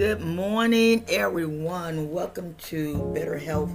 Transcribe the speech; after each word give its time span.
Good 0.00 0.22
morning, 0.22 1.04
everyone. 1.10 2.10
Welcome 2.10 2.54
to 2.68 3.12
Better 3.12 3.36
Health 3.36 3.70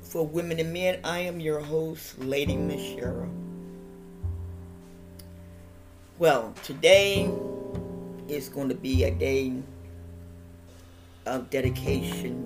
for 0.00 0.26
Women 0.26 0.58
and 0.58 0.72
Men. 0.72 0.98
I 1.04 1.20
am 1.20 1.38
your 1.38 1.60
host, 1.60 2.18
Lady 2.18 2.56
Michelle. 2.56 3.28
Well, 6.18 6.52
today 6.64 7.30
is 8.26 8.48
going 8.48 8.70
to 8.70 8.74
be 8.74 9.04
a 9.04 9.12
day 9.12 9.52
of 11.26 11.48
dedication 11.48 12.42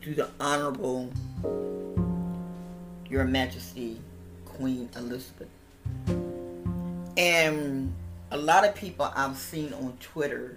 to 0.00 0.12
the 0.12 0.28
Honorable 0.40 1.08
Your 3.08 3.26
Majesty 3.26 4.00
Queen 4.44 4.88
Elizabeth. 4.96 5.46
And 7.16 7.94
a 8.32 8.38
lot 8.38 8.66
of 8.66 8.74
people 8.74 9.12
I've 9.14 9.36
seen 9.36 9.74
on 9.74 9.94
Twitter 10.00 10.56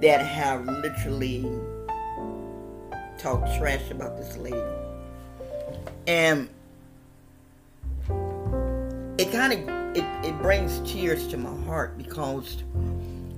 that 0.00 0.20
have 0.20 0.66
literally 0.66 1.48
talked 3.18 3.56
trash 3.56 3.88
about 3.92 4.16
this 4.16 4.36
lady. 4.36 4.60
And 6.08 6.48
it 9.16 9.30
kind 9.30 9.52
of 9.52 9.60
it, 9.96 10.04
it 10.26 10.36
brings 10.42 10.80
tears 10.90 11.28
to 11.28 11.36
my 11.36 11.56
heart 11.64 11.96
because 11.96 12.64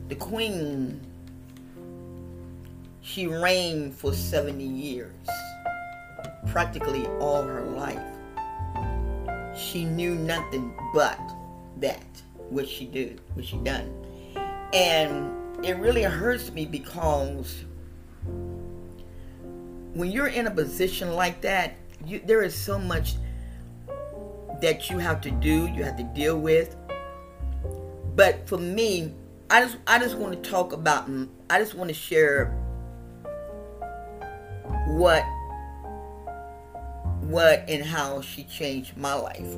the 0.09 0.15
queen 0.15 1.03
she 3.03 3.27
reigned 3.27 3.95
for 3.95 4.15
70 4.15 4.65
years 4.65 5.13
practically 6.49 7.07
all 7.19 7.43
her 7.43 7.63
life 7.63 8.03
she 9.57 9.85
knew 9.85 10.15
nothing 10.15 10.75
but 10.93 11.19
that 11.79 12.03
what 12.51 12.69
she 12.69 12.87
did 12.87 13.21
what 13.35 13.45
she 13.45 13.57
done 13.59 13.93
and 14.73 15.65
it 15.65 15.77
really 15.79 16.03
hurts 16.03 16.51
me 16.53 16.67
because 16.67 17.65
when 19.95 20.11
you're 20.11 20.29
in 20.29 20.47
a 20.47 20.51
position 20.51 21.15
like 21.15 21.41
that 21.41 21.75
you, 22.07 22.21
there 22.25 22.43
is 22.43 22.55
so 22.55 22.79
much 22.79 23.15
that 24.61 24.91
you 24.91 24.99
have 24.99 25.21
to 25.23 25.31
do, 25.31 25.67
you 25.69 25.83
have 25.85 25.97
to 25.97 26.03
deal 26.03 26.39
with. 26.39 26.77
But 28.15 28.49
for 28.49 28.59
me, 28.59 29.15
I 29.49 29.63
just 29.63 29.79
I 29.87 29.99
just 29.99 30.17
want 30.17 30.43
to 30.43 30.51
talk 30.51 30.73
about 30.73 31.09
I 31.49 31.59
just 31.59 31.75
want 31.75 31.89
to 31.89 31.95
share 31.95 32.47
what 34.89 35.25
what 37.23 37.65
and 37.69 37.85
how 37.85 38.21
she 38.21 38.45
changed 38.45 38.97
my 38.97 39.15
life. 39.15 39.57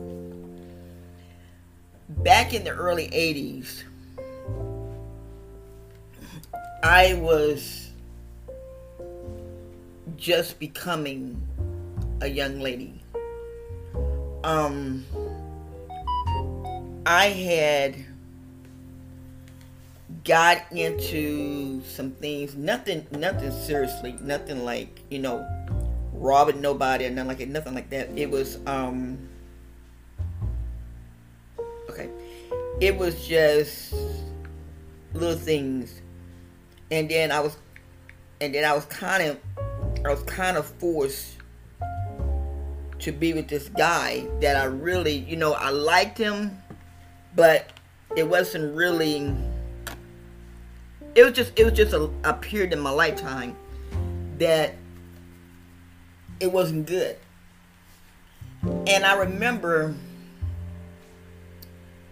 Back 2.19 2.55
in 2.55 2.65
the 2.65 2.71
early 2.71 3.09
80s, 3.09 3.83
I 6.83 7.15
was 7.15 7.91
just 10.17 10.59
becoming 10.59 11.41
a 12.21 12.29
young 12.29 12.61
lady 12.61 13.03
um 14.45 15.05
I 17.05 17.27
had 17.27 17.97
got 20.25 20.71
into 20.71 21.83
some 21.83 22.13
things, 22.13 22.55
nothing 22.55 23.07
nothing 23.11 23.51
seriously, 23.51 24.17
nothing 24.21 24.65
like, 24.65 25.01
you 25.11 25.19
know, 25.19 25.47
robbing 26.13 26.61
nobody 26.61 27.07
or 27.07 27.11
nothing 27.11 27.29
like 27.29 27.41
it, 27.41 27.49
nothing 27.49 27.75
like 27.75 27.91
that. 27.91 28.11
It 28.17 28.31
was 28.31 28.59
um 28.67 29.29
okay. 31.91 32.09
It 32.81 32.97
was 32.97 33.27
just 33.27 33.95
little 35.15 35.37
things. 35.37 36.01
And 36.91 37.09
then 37.09 37.33
I 37.33 37.41
was 37.41 37.57
and 38.41 38.55
then 38.55 38.65
I 38.65 38.75
was 38.75 38.85
kind 38.87 39.23
of 39.23 39.39
I 40.05 40.11
was 40.11 40.23
kind 40.25 40.57
of 40.57 40.67
forced 40.67 41.37
to 43.03 43.13
be 43.13 43.33
with 43.33 43.49
this 43.49 43.69
guy 43.69 44.27
that 44.41 44.57
I 44.57 44.65
really, 44.65 45.17
you 45.17 45.37
know, 45.37 45.55
I 45.55 45.71
liked 45.71 46.17
him, 46.19 46.57
but 47.35 47.71
it 48.17 48.29
wasn't 48.29 48.75
really. 48.75 49.35
It 51.15 51.25
was 51.25 51.33
just, 51.33 51.53
it 51.57 51.65
was 51.65 51.75
just 51.75 51.93
a, 51.93 52.09
a 52.25 52.33
period 52.33 52.73
in 52.73 52.81
my 52.81 52.91
lifetime 52.91 53.55
that 54.39 54.75
it 56.41 56.51
wasn't 56.51 56.87
good. 56.87 57.17
And 58.63 59.05
I 59.05 59.17
remember 59.17 59.95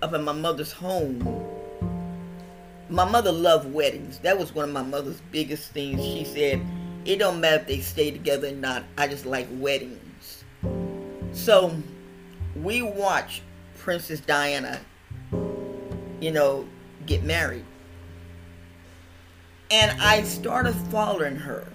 up 0.02 0.14
in 0.14 0.22
my 0.22 0.32
mother's 0.32 0.72
home, 0.72 1.46
my 2.88 3.04
mother 3.04 3.32
loved 3.32 3.72
weddings. 3.72 4.18
That 4.20 4.38
was 4.38 4.54
one 4.54 4.68
of 4.68 4.74
my 4.74 4.82
mother's 4.82 5.20
biggest 5.30 5.70
things. 5.70 6.02
She 6.02 6.24
said, 6.24 6.60
it 7.04 7.16
don't 7.16 7.40
matter 7.40 7.62
if 7.62 7.66
they 7.66 7.80
stay 7.80 8.10
together 8.10 8.48
or 8.48 8.52
not. 8.52 8.84
I 8.98 9.06
just 9.06 9.26
like 9.26 9.46
weddings. 9.52 10.44
So 11.32 11.74
we 12.56 12.82
watch 12.82 13.42
Princess 13.78 14.20
Diana, 14.20 14.80
you 16.20 16.32
know, 16.32 16.66
get 17.06 17.22
married. 17.22 17.64
And 19.70 20.00
I 20.00 20.22
started 20.24 20.74
following 20.90 21.36
her. 21.36 21.66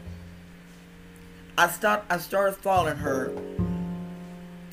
I 1.57 1.69
start 1.69 2.03
I 2.09 2.17
started 2.17 2.57
following 2.57 2.97
her 2.97 3.33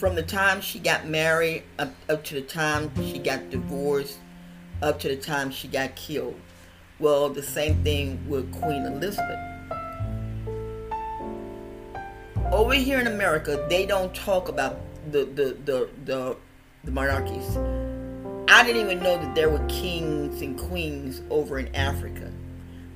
from 0.03 0.17
the 0.17 0.23
time 0.25 0.61
she 0.61 0.81
got 0.81 1.07
married 1.07 1.63
up, 1.79 1.95
up 2.09 2.25
to 2.25 2.35
the 2.35 2.43
time 2.43 2.91
she 2.97 3.21
got 3.21 3.51
divorced 3.51 4.19
up 4.83 4.99
to 4.99 5.07
the 5.07 5.17
time 5.17 5.49
she 5.49 5.69
got 5.69 5.95
killed. 5.95 6.35
Well, 6.99 7.29
the 7.29 7.41
same 7.41 7.85
thing 7.85 8.29
with 8.29 8.53
Queen 8.61 8.85
Elizabeth 8.85 9.39
over 12.51 12.75
here 12.75 12.99
in 12.99 13.07
America, 13.07 13.65
they 13.71 13.87
don't 13.87 14.13
talk 14.13 14.49
about 14.49 14.81
the 15.13 15.25
the 15.25 15.57
the 15.65 15.89
the, 16.05 16.37
the 16.83 16.91
monarchies. 16.91 17.57
I 18.49 18.65
didn't 18.65 18.83
even 18.83 19.05
know 19.05 19.19
that 19.19 19.37
there 19.37 19.51
were 19.51 19.65
kings 19.69 20.43
and 20.43 20.59
queens 20.59 21.23
over 21.31 21.61
in 21.61 21.73
Africa 21.77 22.29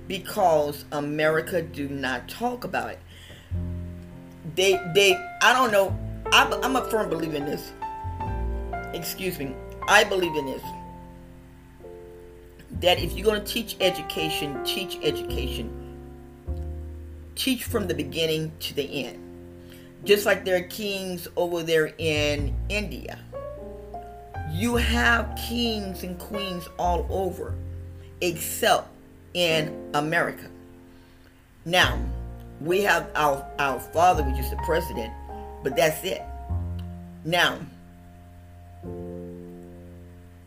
because 0.09 0.85
America 0.91 1.63
do 1.63 1.89
not 1.89 2.29
talk 2.29 2.65
about 2.65 2.91
it. 2.91 2.99
They 4.57 4.73
they 4.93 5.15
I 5.41 5.53
don't 5.53 5.71
know. 5.71 5.97
I'm, 6.33 6.53
I'm 6.65 6.77
a 6.77 6.85
firm 6.91 7.11
believer 7.11 7.37
in 7.37 7.47
this. 7.47 7.73
Excuse 8.95 9.39
me. 9.39 9.55
I 9.89 10.05
believe 10.05 10.35
in 10.37 10.47
this. 10.47 10.63
That 12.81 12.99
if 12.99 13.13
you're 13.13 13.25
going 13.25 13.43
to 13.43 13.47
teach 13.47 13.77
education, 13.81 14.63
teach 14.65 14.99
education. 15.03 15.71
Teach 17.35 17.65
from 17.65 17.87
the 17.87 17.95
beginning 17.95 18.53
to 18.61 18.75
the 18.75 19.07
end 19.07 19.27
just 20.07 20.25
like 20.25 20.45
there 20.45 20.57
are 20.57 20.69
kings 20.69 21.27
over 21.37 21.63
there 21.63 21.93
in 21.99 22.55
India. 22.69 23.19
You 24.51 24.77
have 24.77 25.37
kings 25.37 26.05
and 26.05 26.19
queens 26.19 26.69
all 26.79 27.07
over, 27.11 27.55
except 28.21 28.89
in 29.35 29.91
America. 29.95 30.49
Now, 31.65 31.99
we 32.61 32.83
have 32.83 33.11
our, 33.17 33.45
our 33.59 33.81
father, 33.81 34.23
which 34.23 34.39
is 34.39 34.49
the 34.51 34.57
president, 34.65 35.13
but 35.67 35.75
that's 35.75 36.05
it. 36.05 36.23
Now, 37.25 37.59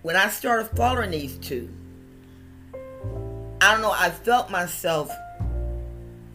when 0.02 0.16
I 0.16 0.30
started 0.30 0.69
following 0.78 1.12
these 1.12 1.38
two, 1.40 1.69
I 3.59 3.74
don't 3.74 3.81
know, 3.81 3.91
I 3.91 4.12
felt 4.12 4.50
myself 4.50 5.12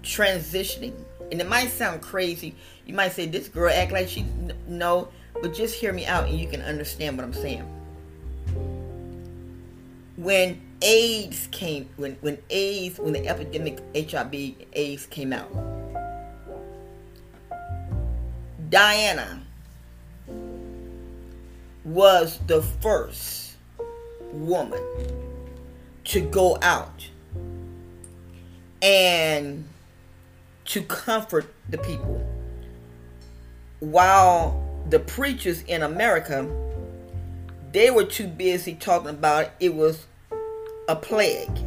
transitioning. 0.02 0.92
And 1.32 1.40
it 1.40 1.48
might 1.48 1.70
sound 1.70 2.02
crazy 2.02 2.54
you 2.84 2.92
might 2.92 3.12
say, 3.12 3.24
this 3.24 3.48
girl 3.48 3.72
act 3.72 3.90
like 3.90 4.06
she, 4.06 4.26
no, 4.68 5.08
but 5.40 5.54
just 5.54 5.76
hear 5.76 5.90
me 5.90 6.04
out 6.04 6.28
and 6.28 6.38
you 6.38 6.46
can 6.46 6.60
understand 6.60 7.16
what 7.16 7.25
I'm 7.25 7.32
saying. 7.32 7.62
When 10.16 10.60
AIDS 10.82 11.48
came, 11.50 11.88
when, 11.96 12.19
when 12.20 12.37
AIDS, 12.50 12.98
when 12.98 13.14
the 13.14 13.26
epidemic 13.26 13.80
HIV 13.96 14.34
AIDS 14.75 15.06
came 15.06 15.32
out, 15.32 15.50
Diana 18.75 19.41
was 21.85 22.41
the 22.49 22.61
first 22.61 23.53
woman 24.32 24.82
to 26.03 26.21
go 26.21 26.59
out 26.61 27.09
and 28.82 29.69
to 30.65 30.82
comfort 30.82 31.55
the 31.69 31.79
people 31.79 32.29
while 33.79 34.61
the 34.91 34.99
preachers 34.99 35.62
in 35.69 35.85
America 35.85 36.44
they 37.71 37.93
were 37.93 38.03
too 38.03 38.26
busy 38.26 38.75
talking 38.75 39.11
about 39.11 39.50
it 39.61 39.73
was 39.73 40.05
a 40.88 40.97
plague. 40.97 41.59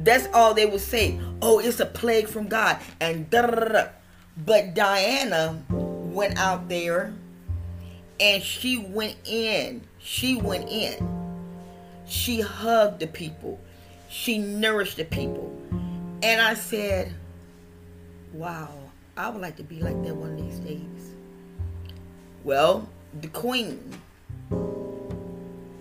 That's 0.00 0.28
all 0.34 0.54
they 0.54 0.66
would 0.66 0.80
say. 0.80 1.20
Oh, 1.42 1.60
it's 1.60 1.80
a 1.80 1.86
plague 1.86 2.26
from 2.26 2.48
God. 2.48 2.78
And 3.00 3.30
da 3.30 3.42
da 3.42 3.68
da. 3.68 3.84
But 4.36 4.74
Diana 4.74 5.62
went 5.70 6.38
out 6.38 6.68
there 6.68 7.12
And 8.20 8.42
she 8.42 8.76
went 8.76 9.16
in. 9.24 9.80
She 9.98 10.36
went 10.36 10.68
in. 10.68 11.08
She 12.06 12.40
hugged 12.42 13.00
the 13.00 13.06
people. 13.06 13.58
She 14.10 14.36
nourished 14.38 14.98
the 14.98 15.04
people. 15.04 15.56
And 16.22 16.40
I 16.40 16.52
said, 16.54 17.14
wow, 18.34 18.68
I 19.16 19.30
would 19.30 19.40
like 19.40 19.56
to 19.56 19.62
be 19.62 19.80
like 19.80 20.02
that 20.04 20.14
one 20.14 20.32
of 20.32 20.36
these 20.36 20.58
days. 20.58 21.14
Well, 22.44 22.88
the 23.18 23.28
queen. 23.28 23.80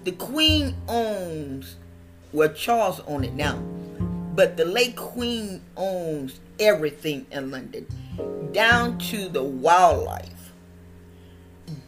The 0.05 0.13
queen 0.13 0.75
owns, 0.87 1.75
well, 2.31 2.53
Charles 2.53 3.01
owns 3.01 3.27
it 3.27 3.33
now, 3.33 3.61
but 4.39 4.55
the 4.55 4.63
late 4.63 4.95
queen 4.95 5.61
owns 5.75 6.39
everything 6.61 7.25
in 7.29 7.51
London, 7.51 7.85
down 8.53 8.97
to 8.97 9.27
the 9.27 9.43
wildlife, 9.43 10.53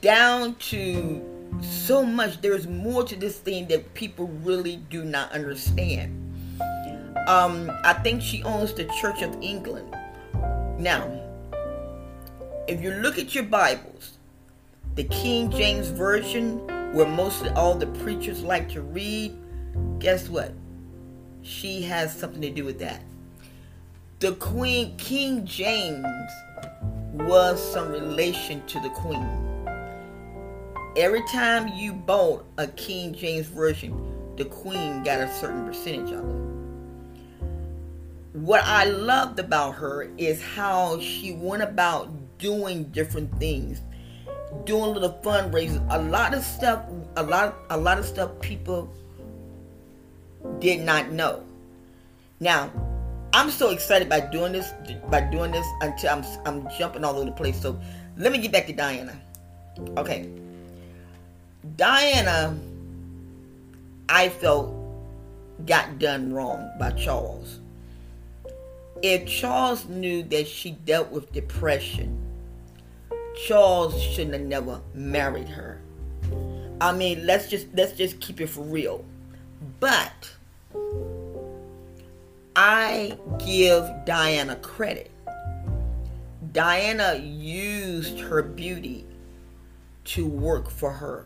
down 0.01 0.55
to 0.55 1.23
so 1.61 2.03
much. 2.05 2.41
There's 2.41 2.67
more 2.67 3.05
to 3.05 3.15
this 3.15 3.39
thing 3.39 3.69
that 3.69 3.93
people 3.93 4.27
really 4.43 4.83
do 4.89 5.05
not 5.05 5.31
understand. 5.31 6.11
Um, 7.29 7.71
I 7.85 7.93
think 8.03 8.21
she 8.21 8.43
owns 8.43 8.73
the 8.73 8.83
Church 8.99 9.21
of 9.21 9.33
England. 9.41 9.95
Now, 10.77 11.09
if 12.67 12.81
you 12.81 12.91
look 12.95 13.17
at 13.17 13.33
your 13.33 13.45
Bibles, 13.45 14.17
the 14.95 15.05
King 15.05 15.49
James 15.51 15.87
Version, 15.87 16.57
where 16.93 17.07
mostly 17.07 17.47
all 17.51 17.75
the 17.75 17.87
preachers 18.03 18.43
like 18.43 18.67
to 18.71 18.81
read, 18.81 19.37
guess 19.99 20.27
what? 20.27 20.51
She 21.41 21.81
has 21.83 22.15
something 22.15 22.41
to 22.41 22.49
do 22.49 22.65
with 22.65 22.79
that. 22.79 23.01
The 24.19 24.33
Queen, 24.33 24.95
King 24.97 25.45
James, 25.45 26.05
was 27.13 27.61
some 27.73 27.91
relation 27.91 28.65
to 28.67 28.79
the 28.79 28.89
Queen. 28.89 29.27
Every 30.95 31.23
time 31.27 31.69
you 31.69 31.93
bought 31.93 32.45
a 32.57 32.67
King 32.67 33.13
James 33.13 33.47
Version, 33.47 34.35
the 34.35 34.45
Queen 34.45 35.03
got 35.03 35.19
a 35.19 35.33
certain 35.33 35.65
percentage 35.65 36.11
of 36.11 36.29
it 36.29 36.51
what 38.33 38.63
I 38.63 38.85
loved 38.85 39.39
about 39.39 39.75
her 39.75 40.09
is 40.17 40.41
how 40.41 40.99
she 40.99 41.33
went 41.33 41.63
about 41.63 42.09
doing 42.37 42.85
different 42.85 43.37
things, 43.39 43.81
doing 44.63 44.93
little 44.93 45.19
fundraisers. 45.23 45.85
A 45.89 46.01
lot 46.01 46.33
of 46.33 46.43
stuff, 46.43 46.85
a 47.17 47.23
lot, 47.23 47.55
a 47.69 47.77
lot 47.77 47.99
of 47.99 48.05
stuff 48.05 48.31
people 48.39 48.93
did 50.59 50.81
not 50.81 51.11
know. 51.11 51.43
Now, 52.39 52.71
I'm 53.33 53.49
so 53.49 53.69
excited 53.69 54.09
by 54.09 54.19
doing 54.19 54.51
this, 54.51 54.73
by 55.09 55.21
doing 55.21 55.51
this 55.51 55.65
until 55.81 56.09
I'm, 56.09 56.25
I'm 56.45 56.67
jumping 56.77 57.03
all 57.03 57.15
over 57.15 57.25
the 57.25 57.31
place. 57.31 57.61
So, 57.61 57.79
let 58.17 58.31
me 58.31 58.39
get 58.39 58.51
back 58.51 58.67
to 58.67 58.73
Diana. 58.73 59.19
Okay, 59.97 60.29
Diana, 61.77 62.57
I 64.09 64.29
felt 64.29 64.75
got 65.65 65.99
done 65.99 66.33
wrong 66.33 66.69
by 66.79 66.91
Charles 66.91 67.61
if 69.01 69.25
Charles 69.25 69.87
knew 69.87 70.23
that 70.23 70.47
she 70.47 70.71
dealt 70.71 71.09
with 71.11 71.31
depression, 71.31 72.17
Charles 73.47 73.99
shouldn't 74.01 74.33
have 74.33 74.43
never 74.43 74.81
married 74.93 75.49
her. 75.49 75.81
I 76.79 76.91
mean, 76.91 77.25
let's 77.25 77.47
just 77.49 77.67
let's 77.73 77.93
just 77.93 78.19
keep 78.19 78.41
it 78.41 78.47
for 78.47 78.61
real. 78.61 79.03
But 79.81 80.31
I 82.55 83.17
give 83.43 83.89
Diana 84.05 84.55
credit. 84.57 85.09
Diana 86.51 87.15
used 87.15 88.19
her 88.19 88.43
beauty 88.43 89.07
to 90.05 90.27
work 90.27 90.69
for 90.69 90.91
her. 90.91 91.25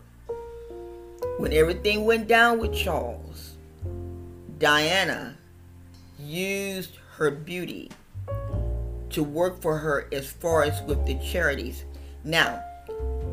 When 1.38 1.52
everything 1.52 2.06
went 2.06 2.30
down 2.30 2.60
with 2.60 2.74
Charles, 2.74 3.56
Diana 4.58 5.36
used 6.18 6.96
her 7.18 7.32
beauty 7.32 7.92
to 9.10 9.22
work 9.22 9.62
for 9.62 9.78
her 9.80 10.08
as 10.14 10.32
far 10.32 10.64
as 10.64 10.82
with 10.84 11.06
the 11.06 11.16
charities. 11.16 11.84
Now, 12.24 12.64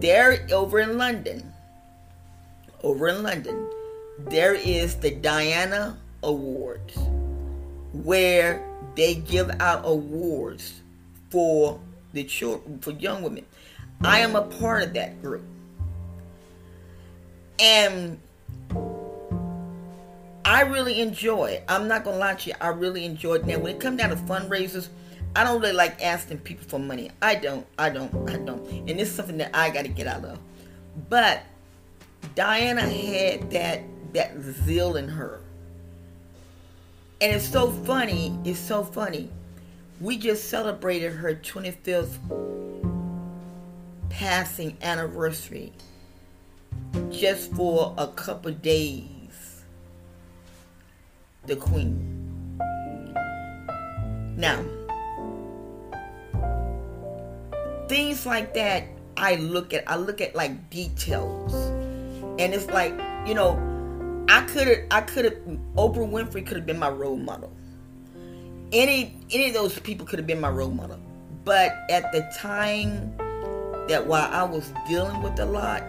there 0.00 0.48
over 0.50 0.80
in 0.80 0.98
London, 0.98 1.52
over 2.82 3.06
in 3.06 3.22
London, 3.22 3.68
there 4.26 4.54
is 4.54 4.96
the 4.96 5.10
Diana 5.10 5.98
Awards 6.22 6.96
where 7.92 8.66
they 8.94 9.14
give 9.14 9.50
out 9.60 9.82
awards 9.84 10.80
for 11.30 11.80
the 12.12 12.24
children 12.24 12.78
for 12.80 12.92
young 12.92 13.22
women. 13.22 13.44
I 14.02 14.20
am 14.20 14.36
a 14.36 14.42
part 14.42 14.82
of 14.82 14.94
that 14.94 15.20
group. 15.22 15.42
And 17.58 18.18
I 20.44 20.62
really 20.62 21.00
enjoy 21.00 21.46
it. 21.50 21.64
I'm 21.68 21.86
not 21.88 22.04
gonna 22.04 22.16
lie 22.16 22.34
to 22.34 22.50
you, 22.50 22.56
I 22.60 22.68
really 22.68 23.04
enjoy 23.04 23.34
it. 23.34 23.46
Now, 23.46 23.58
when 23.58 23.76
it 23.76 23.80
comes 23.80 23.98
down 23.98 24.10
to 24.10 24.16
fundraisers, 24.16 24.88
I 25.34 25.44
don't 25.44 25.60
really 25.60 25.72
like 25.72 26.02
asking 26.02 26.38
people 26.38 26.66
for 26.68 26.78
money. 26.78 27.10
I 27.22 27.36
don't, 27.36 27.66
I 27.78 27.90
don't, 27.90 28.28
I 28.28 28.36
don't. 28.36 28.66
And 28.68 28.90
it's 28.90 29.10
something 29.10 29.38
that 29.38 29.50
I 29.54 29.70
gotta 29.70 29.88
get 29.88 30.06
out 30.06 30.24
of. 30.24 30.38
But 31.08 31.42
Diana 32.34 32.82
had 32.82 33.50
that 33.52 33.82
that 34.12 34.40
zeal 34.40 34.96
in 34.96 35.08
her. 35.08 35.40
And 37.20 37.32
it's 37.32 37.48
so 37.48 37.70
funny, 37.70 38.38
it's 38.44 38.58
so 38.58 38.82
funny. 38.82 39.30
We 40.00 40.18
just 40.18 40.48
celebrated 40.50 41.12
her 41.12 41.34
25th 41.34 42.18
passing 44.10 44.76
anniversary 44.82 45.72
just 47.10 47.52
for 47.52 47.94
a 47.96 48.08
couple 48.08 48.50
days 48.52 49.62
the 51.46 51.56
queen. 51.56 52.58
Now, 54.36 54.64
things 57.88 58.26
like 58.26 58.54
that 58.54 58.84
I 59.16 59.36
look 59.36 59.74
at 59.74 59.88
I 59.88 59.96
look 59.96 60.20
at 60.20 60.34
like 60.34 60.70
details. 60.70 61.54
And 62.38 62.54
it's 62.54 62.66
like, 62.66 62.92
you 63.26 63.34
know, 63.34 63.71
I 64.32 64.40
could 64.40 64.66
have 64.66 64.78
I 64.90 65.02
could 65.02 65.26
have 65.26 65.34
Oprah 65.76 66.10
Winfrey 66.10 66.46
could 66.46 66.56
have 66.56 66.64
been 66.64 66.78
my 66.78 66.88
role 66.88 67.18
model. 67.18 67.52
Any 68.72 69.14
any 69.30 69.48
of 69.48 69.52
those 69.52 69.78
people 69.80 70.06
could 70.06 70.18
have 70.18 70.26
been 70.26 70.40
my 70.40 70.48
role 70.48 70.70
model. 70.70 70.98
But 71.44 71.74
at 71.90 72.10
the 72.12 72.22
time 72.38 73.14
that 73.88 74.06
while 74.06 74.32
I 74.32 74.44
was 74.44 74.72
dealing 74.88 75.20
with 75.20 75.38
a 75.38 75.44
lot, 75.44 75.84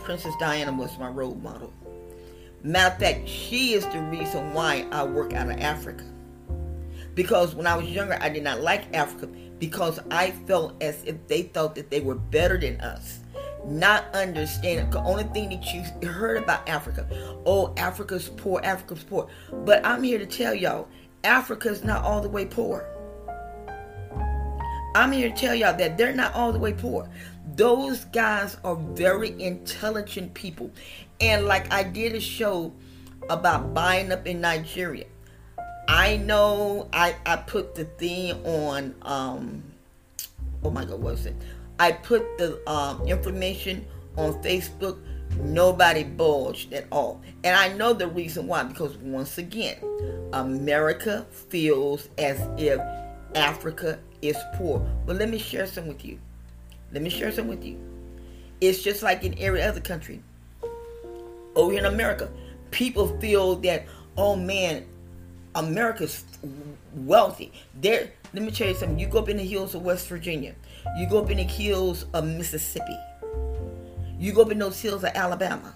Princess 0.00 0.34
Diana 0.38 0.70
was 0.70 0.98
my 0.98 1.08
role 1.08 1.36
model. 1.36 1.72
Matter 2.62 2.92
of 2.92 3.00
fact, 3.00 3.26
she 3.26 3.72
is 3.72 3.86
the 3.86 4.00
reason 4.00 4.52
why 4.52 4.86
I 4.92 5.04
work 5.04 5.32
out 5.32 5.50
of 5.50 5.58
Africa. 5.60 6.04
Because 7.14 7.54
when 7.54 7.66
I 7.66 7.74
was 7.74 7.86
younger, 7.86 8.18
I 8.20 8.28
did 8.28 8.44
not 8.44 8.60
like 8.60 8.94
Africa 8.94 9.28
because 9.58 9.98
I 10.10 10.32
felt 10.32 10.74
as 10.82 11.02
if 11.04 11.26
they 11.26 11.40
thought 11.40 11.74
that 11.76 11.88
they 11.88 12.00
were 12.00 12.16
better 12.16 12.60
than 12.60 12.82
us. 12.82 13.20
Not 13.66 14.04
understanding 14.14 14.90
the 14.90 15.00
only 15.00 15.24
thing 15.24 15.50
that 15.50 15.74
you 15.74 16.08
heard 16.08 16.42
about 16.42 16.68
Africa, 16.68 17.06
oh, 17.46 17.72
Africa's 17.76 18.28
poor, 18.28 18.60
Africa's 18.64 19.04
poor. 19.04 19.28
But 19.52 19.84
I'm 19.84 20.02
here 20.02 20.18
to 20.18 20.26
tell 20.26 20.54
y'all, 20.54 20.88
Africa's 21.24 21.84
not 21.84 22.02
all 22.04 22.20
the 22.20 22.28
way 22.28 22.46
poor. 22.46 22.86
I'm 24.94 25.12
here 25.12 25.30
to 25.30 25.36
tell 25.36 25.54
y'all 25.54 25.76
that 25.76 25.96
they're 25.96 26.12
not 26.12 26.34
all 26.34 26.52
the 26.52 26.58
way 26.58 26.72
poor. 26.72 27.08
Those 27.54 28.04
guys 28.06 28.56
are 28.64 28.76
very 28.76 29.40
intelligent 29.40 30.34
people. 30.34 30.70
And 31.20 31.46
like 31.46 31.72
I 31.72 31.82
did 31.82 32.14
a 32.14 32.20
show 32.20 32.72
about 33.28 33.74
buying 33.74 34.10
up 34.10 34.26
in 34.26 34.40
Nigeria. 34.40 35.06
I 35.86 36.16
know 36.16 36.88
I, 36.92 37.16
I 37.26 37.36
put 37.36 37.74
the 37.74 37.84
thing 37.84 38.32
on 38.44 38.94
um 39.02 39.62
oh 40.64 40.70
my 40.70 40.84
god, 40.84 41.00
what 41.00 41.12
was 41.12 41.26
it? 41.26 41.36
I 41.80 41.92
put 41.92 42.36
the 42.36 42.60
um, 42.70 43.06
information 43.08 43.86
on 44.18 44.34
Facebook. 44.42 44.98
Nobody 45.38 46.04
bulged 46.04 46.74
at 46.74 46.86
all. 46.92 47.22
And 47.42 47.56
I 47.56 47.72
know 47.74 47.94
the 47.94 48.06
reason 48.06 48.46
why, 48.46 48.64
because 48.64 48.98
once 48.98 49.38
again, 49.38 49.78
America 50.34 51.26
feels 51.48 52.10
as 52.18 52.38
if 52.58 52.78
Africa 53.34 53.98
is 54.20 54.36
poor. 54.56 54.86
But 55.06 55.16
let 55.16 55.30
me 55.30 55.38
share 55.38 55.66
some 55.66 55.86
with 55.86 56.04
you. 56.04 56.18
Let 56.92 57.02
me 57.02 57.08
share 57.08 57.32
some 57.32 57.48
with 57.48 57.64
you. 57.64 57.78
It's 58.60 58.82
just 58.82 59.02
like 59.02 59.24
in 59.24 59.38
every 59.38 59.62
other 59.62 59.80
country 59.80 60.22
over 61.56 61.72
in 61.72 61.86
America, 61.86 62.30
people 62.72 63.18
feel 63.20 63.56
that, 63.56 63.86
oh 64.18 64.36
man, 64.36 64.84
America's 65.54 66.24
wealthy. 66.94 67.52
There, 67.80 68.10
let 68.34 68.42
me 68.42 68.50
tell 68.50 68.68
you 68.68 68.74
something. 68.74 68.98
You 68.98 69.06
go 69.06 69.20
up 69.20 69.30
in 69.30 69.38
the 69.38 69.46
hills 69.46 69.74
of 69.74 69.80
West 69.82 70.08
Virginia, 70.08 70.54
you 70.96 71.08
go 71.08 71.22
up 71.22 71.30
in 71.30 71.36
the 71.36 71.44
hills 71.44 72.06
of 72.14 72.24
Mississippi, 72.24 72.96
you 74.18 74.32
go 74.32 74.42
up 74.42 74.50
in 74.50 74.58
those 74.58 74.80
hills 74.80 75.04
of 75.04 75.10
Alabama. 75.14 75.74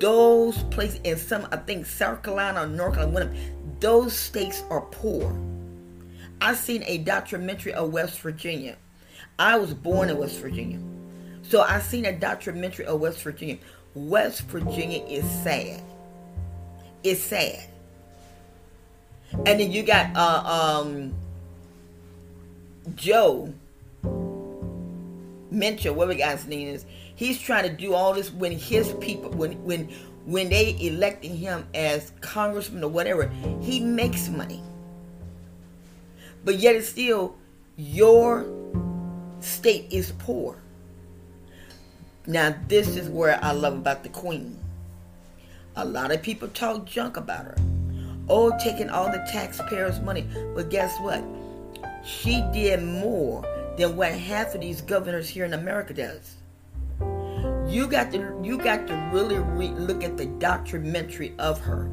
Those 0.00 0.62
places, 0.64 1.00
and 1.04 1.18
some, 1.18 1.46
I 1.52 1.56
think 1.56 1.84
South 1.86 2.22
Carolina 2.22 2.62
or 2.62 2.66
North 2.66 2.94
Carolina, 2.94 3.34
those 3.80 4.16
states 4.16 4.62
are 4.70 4.80
poor. 4.80 5.38
I 6.40 6.54
seen 6.54 6.82
a 6.86 6.98
documentary 6.98 7.74
of 7.74 7.92
West 7.92 8.20
Virginia. 8.20 8.76
I 9.38 9.56
was 9.58 9.74
born 9.74 10.10
in 10.10 10.18
West 10.18 10.38
Virginia. 10.40 10.78
So 11.42 11.60
I 11.62 11.80
seen 11.80 12.06
a 12.06 12.12
documentary 12.12 12.86
of 12.86 13.00
West 13.00 13.22
Virginia. 13.22 13.58
West 13.94 14.42
Virginia 14.42 15.04
is 15.06 15.24
sad. 15.42 15.82
It's 17.02 17.20
sad. 17.20 17.68
And 19.32 19.60
then 19.60 19.70
you 19.70 19.82
got 19.82 20.14
uh, 20.16 20.82
um, 20.82 21.14
Joe 22.94 23.52
Manchin, 25.54 25.94
whatever 25.94 26.18
guy's 26.18 26.46
name 26.46 26.68
is. 26.68 26.84
He's 27.14 27.40
trying 27.40 27.64
to 27.64 27.74
do 27.74 27.94
all 27.94 28.12
this 28.12 28.32
when 28.32 28.52
his 28.52 28.92
people, 28.94 29.30
when 29.30 29.64
when 29.64 29.88
when 30.26 30.48
they 30.48 30.76
elected 30.80 31.30
him 31.30 31.66
as 31.74 32.12
congressman 32.20 32.82
or 32.82 32.90
whatever, 32.90 33.30
he 33.60 33.80
makes 33.80 34.28
money. 34.28 34.62
But 36.44 36.56
yet 36.56 36.74
it's 36.74 36.88
still 36.88 37.36
your 37.76 38.46
state 39.40 39.86
is 39.90 40.12
poor. 40.18 40.56
Now 42.26 42.56
this 42.68 42.96
is 42.96 43.08
where 43.08 43.38
I 43.42 43.52
love 43.52 43.74
about 43.74 44.02
the 44.02 44.08
queen. 44.08 44.58
A 45.76 45.84
lot 45.84 46.12
of 46.12 46.22
people 46.22 46.48
talk 46.48 46.86
junk 46.86 47.16
about 47.16 47.44
her. 47.44 47.56
Oh, 48.28 48.56
taking 48.62 48.88
all 48.88 49.10
the 49.10 49.26
taxpayers' 49.30 50.00
money. 50.00 50.26
But 50.54 50.70
guess 50.70 50.96
what? 51.00 51.22
She 52.04 52.42
did 52.52 52.82
more 52.82 53.42
than 53.78 53.96
what 53.96 54.12
half 54.12 54.54
of 54.54 54.60
these 54.60 54.80
governors 54.82 55.28
here 55.28 55.44
in 55.44 55.54
America 55.54 55.94
does. 55.94 56.36
You 57.66 57.88
got 57.88 58.12
to 58.12 58.38
you 58.42 58.58
got 58.58 58.86
to 58.88 59.10
really 59.12 59.38
re- 59.38 59.68
look 59.68 60.04
at 60.04 60.16
the 60.16 60.26
documentary 60.26 61.34
of 61.38 61.60
her 61.60 61.90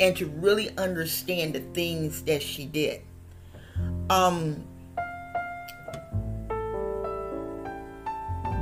and 0.00 0.16
to 0.16 0.26
really 0.26 0.76
understand 0.78 1.54
the 1.54 1.60
things 1.74 2.22
that 2.22 2.42
she 2.42 2.64
did. 2.64 3.02
Um 4.08 4.64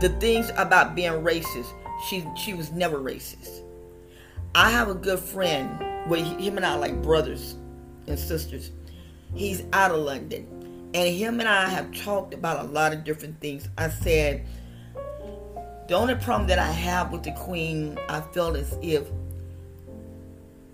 the 0.01 0.09
things 0.19 0.51
about 0.57 0.97
being 0.97 1.13
racist, 1.13 1.73
she 2.09 2.25
she 2.37 2.55
was 2.55 2.73
never 2.73 2.99
racist. 2.99 3.63
I 4.55 4.69
have 4.71 4.89
a 4.89 4.95
good 4.95 5.21
friend, 5.21 5.79
well, 6.11 6.23
him 6.23 6.57
and 6.57 6.67
I 6.67 6.75
are 6.75 6.79
like 6.79 7.01
brothers 7.03 7.55
and 8.09 8.19
sisters. 8.19 8.73
He's 9.35 9.63
out 9.73 9.93
of 9.93 10.01
London, 10.01 10.62
and 10.95 11.15
him 11.15 11.41
and 11.41 11.49
I 11.49 11.69
have 11.69 11.93
talked 11.93 12.35
about 12.35 12.65
a 12.65 12.69
lot 12.69 12.93
of 12.93 13.05
different 13.05 13.41
things. 13.41 13.69
I 13.79 13.89
said 13.89 14.47
the 15.89 15.95
only 15.95 16.15
problem 16.15 16.49
that 16.49 16.59
I 16.59 16.71
have 16.71 17.13
with 17.13 17.23
the 17.23 17.33
Queen, 17.33 17.99
I 18.09 18.21
feel 18.21 18.57
as 18.57 18.79
if 18.83 19.09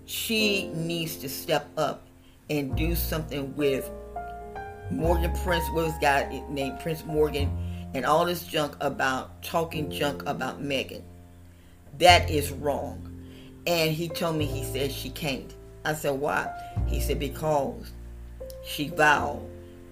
she 0.05 0.67
needs 0.69 1.17
to 1.17 1.29
step 1.29 1.67
up 1.77 2.07
and 2.49 2.75
do 2.75 2.95
something 2.95 3.55
with 3.55 3.89
Morgan 4.91 5.31
Prince, 5.43 5.65
what 5.71 5.85
was 5.85 5.93
guy 6.01 6.43
named 6.49 6.79
Prince 6.79 7.05
Morgan 7.05 7.49
and 7.93 8.05
all 8.05 8.25
this 8.25 8.43
junk 8.43 8.75
about 8.81 9.41
talking 9.43 9.89
junk 9.89 10.23
about 10.25 10.61
Meghan. 10.61 11.01
That 11.97 12.29
is 12.29 12.51
wrong. 12.51 13.05
And 13.67 13.91
he 13.91 14.09
told 14.09 14.35
me, 14.35 14.45
he 14.45 14.63
said 14.63 14.91
she 14.91 15.09
can't. 15.09 15.53
I 15.85 15.93
said, 15.93 16.19
why? 16.19 16.51
He 16.87 17.01
said, 17.01 17.19
because 17.19 17.91
she 18.63 18.89
vowed 18.89 19.47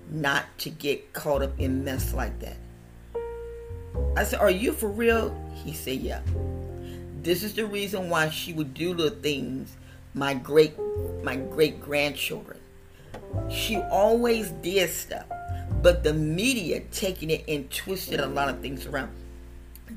not 0.09 0.45
to 0.59 0.69
get 0.69 1.13
caught 1.13 1.41
up 1.41 1.59
in 1.59 1.83
mess 1.83 2.13
like 2.13 2.39
that. 2.39 2.57
I 4.15 4.23
said, 4.23 4.39
are 4.39 4.49
you 4.49 4.71
for 4.71 4.89
real? 4.89 5.35
He 5.63 5.73
said, 5.73 5.99
yeah. 5.99 6.21
This 7.23 7.43
is 7.43 7.53
the 7.53 7.65
reason 7.65 8.09
why 8.09 8.29
she 8.29 8.53
would 8.53 8.73
do 8.73 8.93
little 8.93 9.19
things 9.19 9.75
my 10.13 10.33
great 10.33 10.73
my 11.23 11.35
great 11.35 11.81
grandchildren. 11.81 12.59
She 13.49 13.77
always 13.77 14.49
did 14.49 14.89
stuff 14.89 15.25
but 15.81 16.03
the 16.03 16.13
media 16.13 16.81
taking 16.91 17.29
it 17.29 17.43
and 17.47 17.69
twisted 17.69 18.19
a 18.19 18.27
lot 18.27 18.49
of 18.49 18.59
things 18.59 18.85
around. 18.85 19.11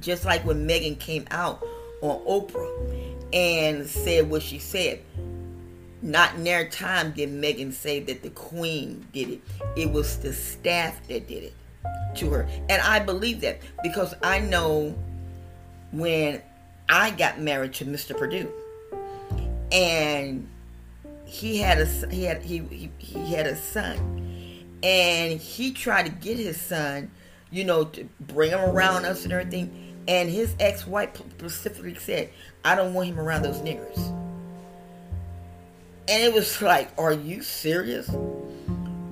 Just 0.01 0.25
like 0.25 0.45
when 0.45 0.67
Meghan 0.67 0.99
came 0.99 1.27
out 1.31 1.67
on 2.03 2.25
Oprah 2.27 3.17
and 3.33 3.87
said 3.87 4.29
what 4.31 4.43
she 4.43 4.59
said. 4.59 5.01
Not 6.03 6.35
in 6.35 6.45
their 6.45 6.69
time 6.69 7.13
did 7.13 7.29
Meghan 7.29 7.73
say 7.73 8.01
that 8.01 8.23
the 8.23 8.31
Queen 8.31 9.07
did 9.13 9.29
it. 9.29 9.41
It 9.77 9.91
was 9.91 10.19
the 10.19 10.33
staff 10.33 11.07
that 11.09 11.29
did 11.29 11.45
it 11.45 11.55
to 12.17 12.31
her. 12.31 12.49
And 12.69 12.81
I 12.83 13.01
believe 13.01 13.43
that 13.43 13.61
because 13.83 14.15
I 14.23 14.41
know 14.41 14.97
when 15.93 16.43
I 16.89 17.11
got 17.11 17.41
married 17.41 17.75
to 17.75 17.85
Mr. 17.85 18.17
Perdue 18.17 18.51
and 19.73 20.49
he 21.25 21.59
had 21.59 21.81
a 21.81 21.87
he 22.09 22.25
had 22.25 22.43
he 22.43 22.59
he, 22.59 22.91
he 22.99 23.33
had 23.35 23.47
a 23.47 23.57
son 23.57 24.67
and 24.83 25.41
he 25.41 25.73
tried 25.73 26.07
to 26.07 26.13
get 26.13 26.39
his 26.39 26.61
son, 26.61 27.11
you 27.51 27.65
know, 27.65 27.85
to 27.85 28.09
bring 28.21 28.51
him 28.51 28.61
around 28.61 29.05
us 29.05 29.25
and 29.25 29.33
everything. 29.33 29.95
And 30.09 30.31
his 30.31 30.55
ex-wife 30.59 31.11
specifically 31.39 31.95
said, 31.95 32.31
"I 32.65 32.75
don't 32.75 32.95
want 32.95 33.09
him 33.09 33.21
around 33.21 33.43
those 33.43 33.59
niggers." 33.59 34.20
And 36.11 36.23
it 36.23 36.35
was 36.35 36.61
like, 36.61 36.91
"Are 36.99 37.13
you 37.13 37.43
serious?" 37.43 38.09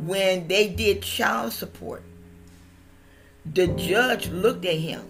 When 0.05 0.49
they 0.49 0.69
did 0.69 1.03
child 1.03 1.53
support, 1.53 2.03
the 3.47 3.69
judge 3.69 4.29
looked 4.29 4.65
at 4.65 4.77
him 4.77 5.03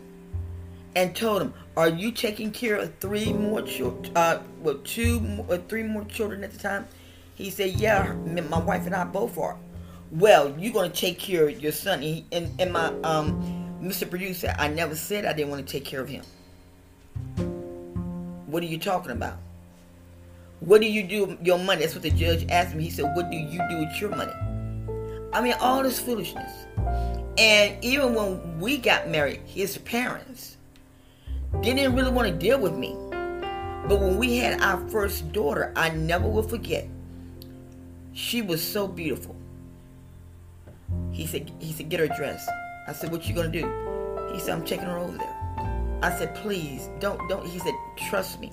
and 0.95 1.17
told 1.17 1.43
him, 1.43 1.55
"Are 1.77 1.89
you 1.89 2.13
taking 2.13 2.51
care 2.51 2.77
of 2.77 2.93
three 3.01 3.33
more 3.33 3.63
children? 3.63 4.15
Uh, 4.15 4.43
well, 4.63 4.79
two 4.85 5.45
or 5.49 5.57
three 5.57 5.83
more 5.83 6.05
children 6.05 6.45
at 6.45 6.53
the 6.53 6.59
time?" 6.59 6.87
He 7.35 7.51
said, 7.51 7.71
"Yeah, 7.81 8.13
my 8.13 8.59
wife 8.59 8.85
and 8.87 8.95
I 8.95 9.05
both 9.05 9.39
are." 9.39 9.57
well, 10.11 10.55
you're 10.59 10.73
going 10.73 10.91
to 10.91 10.97
take 10.97 11.19
care 11.19 11.49
of 11.49 11.63
your 11.63 11.73
son. 11.73 12.03
And, 12.03 12.25
and, 12.33 12.61
and 12.61 12.73
my 12.73 12.87
um, 13.03 13.79
Mr. 13.83 14.09
Producer, 14.09 14.55
I 14.59 14.69
never 14.69 14.95
said 14.95 15.25
I 15.25 15.33
didn't 15.33 15.51
want 15.51 15.67
to 15.67 15.73
take 15.73 15.85
care 15.85 16.01
of 16.01 16.09
him. 16.09 16.25
What 18.47 18.63
are 18.63 18.67
you 18.67 18.79
talking 18.79 19.13
about? 19.13 19.39
What 20.61 20.81
do 20.81 20.91
you 20.91 21.03
do 21.05 21.25
with 21.27 21.47
your 21.47 21.59
money? 21.59 21.83
That's 21.83 21.95
what 21.95 22.03
the 22.03 22.11
judge 22.11 22.47
asked 22.49 22.75
me. 22.75 22.85
He 22.85 22.91
said, 22.91 23.13
What 23.15 23.31
do 23.31 23.37
you 23.37 23.61
do 23.69 23.79
with 23.79 24.01
your 24.01 24.11
money? 24.11 24.33
I 25.33 25.41
mean, 25.41 25.55
all 25.61 25.83
this 25.83 26.01
foolishness. 26.01 26.51
And 27.39 27.83
even 27.85 28.15
when 28.15 28.59
we 28.59 28.79
got 28.79 29.09
married, 29.09 29.41
his 29.47 29.79
parents 29.79 30.57
didn't 31.61 31.95
really 31.95 32.11
want 32.11 32.29
to 32.29 32.35
deal 32.35 32.59
with 32.59 32.75
me. 32.75 32.97
But 33.89 34.01
when 34.01 34.19
we 34.19 34.37
had 34.37 34.61
our 34.61 34.87
first 34.89 35.33
daughter, 35.33 35.73
I 35.77 35.91
never 35.91 36.29
will 36.29 36.43
forget. 36.43 36.89
She 38.13 38.43
was 38.43 38.61
so 38.61 38.89
beautiful. 38.89 39.37
He 41.13 41.27
said, 41.27 41.53
he 41.61 41.73
said, 41.73 41.89
get 41.89 42.01
her 42.01 42.09
dressed. 42.09 42.51
I 42.89 42.93
said, 42.93 43.13
what 43.13 43.29
you 43.29 43.35
gonna 43.35 43.49
do? 43.49 43.67
He 44.33 44.41
said, 44.41 44.59
I'm 44.59 44.65
taking 44.65 44.87
her 44.87 44.99
over 44.99 45.17
there. 45.17 45.99
I 46.03 46.15
said, 46.19 46.35
please, 46.35 46.89
don't, 47.01 47.29
don't. 47.29 47.47
He 47.47 47.59
said, 47.61 47.75
trust 48.09 48.41
me. 48.41 48.53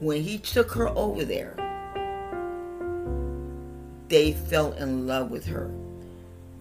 When 0.00 0.22
he 0.22 0.38
took 0.38 0.70
her 0.72 0.88
over 0.88 1.24
there, 1.24 1.56
they 4.08 4.32
fell 4.32 4.72
in 4.72 5.06
love 5.06 5.30
with 5.30 5.46
her. 5.46 5.68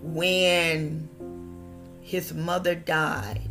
When 0.01 1.07
his 2.01 2.33
mother 2.33 2.73
died, 2.73 3.41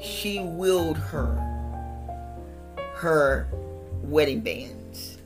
she 0.00 0.40
willed 0.40 0.96
her 0.96 1.40
her 2.94 3.48
wedding 4.02 4.40
bands. 4.40 5.18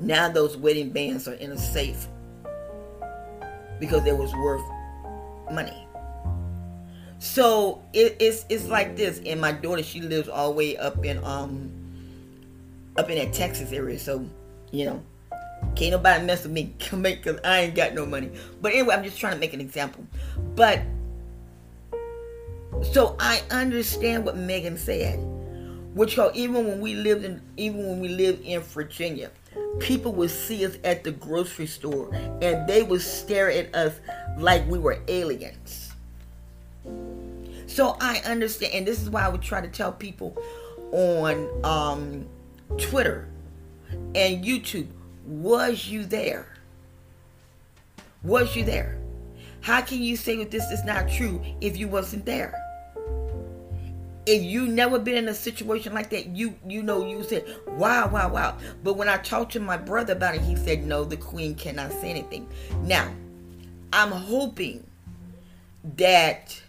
Now 0.00 0.28
those 0.28 0.56
wedding 0.56 0.90
bands 0.90 1.26
are 1.26 1.34
in 1.34 1.52
a 1.52 1.58
safe 1.58 2.08
because 3.80 4.04
it 4.06 4.16
was 4.16 4.32
worth 4.34 4.62
money. 5.50 5.86
So 7.18 7.82
it, 7.92 8.16
it's 8.20 8.44
it's 8.50 8.66
like 8.66 8.96
this. 8.96 9.20
And 9.24 9.40
my 9.40 9.52
daughter, 9.52 9.82
she 9.82 10.00
lives 10.02 10.28
all 10.28 10.50
the 10.50 10.56
way 10.56 10.76
up 10.76 11.04
in 11.04 11.22
um 11.24 11.85
up 12.98 13.10
in 13.10 13.18
that 13.18 13.32
Texas 13.32 13.72
area. 13.72 13.98
So 13.98 14.26
you 14.72 14.86
know, 14.86 15.02
can't 15.74 15.92
nobody 15.92 16.24
mess 16.24 16.42
with 16.42 16.52
me 16.52 16.74
because 16.90 17.40
I 17.44 17.60
ain't 17.60 17.74
got 17.74 17.94
no 17.94 18.06
money. 18.06 18.30
But 18.60 18.72
anyway, 18.72 18.94
I'm 18.94 19.04
just 19.04 19.18
trying 19.18 19.34
to 19.34 19.38
make 19.38 19.54
an 19.54 19.60
example. 19.60 20.04
But 20.54 20.82
so 22.92 23.16
I 23.18 23.42
understand 23.50 24.24
what 24.24 24.36
Meghan 24.36 24.78
said, 24.78 25.18
which 25.94 26.18
even 26.34 26.66
when 26.66 26.80
we 26.80 26.94
lived 26.94 27.24
in 27.24 27.40
even 27.56 27.86
when 27.86 28.00
we 28.00 28.08
lived 28.08 28.44
in 28.44 28.60
Virginia, 28.60 29.30
people 29.78 30.12
would 30.12 30.30
see 30.30 30.64
us 30.64 30.76
at 30.84 31.04
the 31.04 31.12
grocery 31.12 31.66
store 31.66 32.12
and 32.42 32.66
they 32.66 32.82
would 32.82 33.00
stare 33.00 33.50
at 33.50 33.74
us 33.74 33.98
like 34.38 34.66
we 34.68 34.78
were 34.78 34.98
aliens. 35.08 35.92
So 37.66 37.96
I 38.00 38.18
understand, 38.24 38.72
and 38.74 38.86
this 38.86 39.02
is 39.02 39.10
why 39.10 39.22
I 39.22 39.28
would 39.28 39.42
try 39.42 39.60
to 39.60 39.68
tell 39.68 39.92
people 39.92 40.36
on 40.92 41.48
um, 41.64 42.26
Twitter 42.78 43.28
and 44.14 44.44
YouTube 44.44 44.88
was 45.24 45.86
you 45.88 46.04
there? 46.04 46.46
Was 48.22 48.56
you 48.56 48.64
there? 48.64 48.98
How 49.60 49.80
can 49.80 50.02
you 50.02 50.16
say 50.16 50.36
that 50.36 50.50
this 50.50 50.70
is 50.70 50.84
not 50.84 51.08
true 51.08 51.42
if 51.60 51.76
you 51.76 51.88
wasn't 51.88 52.24
there? 52.24 52.62
if 54.26 54.42
you 54.42 54.66
never 54.66 54.98
been 54.98 55.14
in 55.14 55.28
a 55.28 55.34
situation 55.34 55.94
like 55.94 56.10
that, 56.10 56.26
you 56.26 56.54
you 56.66 56.82
know 56.82 57.06
you 57.06 57.22
said, 57.22 57.44
wow, 57.68 58.08
wow, 58.08 58.28
wow. 58.28 58.58
But 58.82 58.94
when 58.94 59.08
I 59.08 59.18
talked 59.18 59.52
to 59.52 59.60
my 59.60 59.76
brother 59.76 60.14
about 60.14 60.34
it, 60.34 60.40
he 60.40 60.56
said, 60.56 60.84
no, 60.84 61.04
the 61.04 61.16
queen 61.16 61.54
cannot 61.54 61.92
say 61.92 62.10
anything. 62.10 62.48
Now, 62.82 63.12
I'm 63.92 64.10
hoping 64.10 64.84
that 65.96 66.60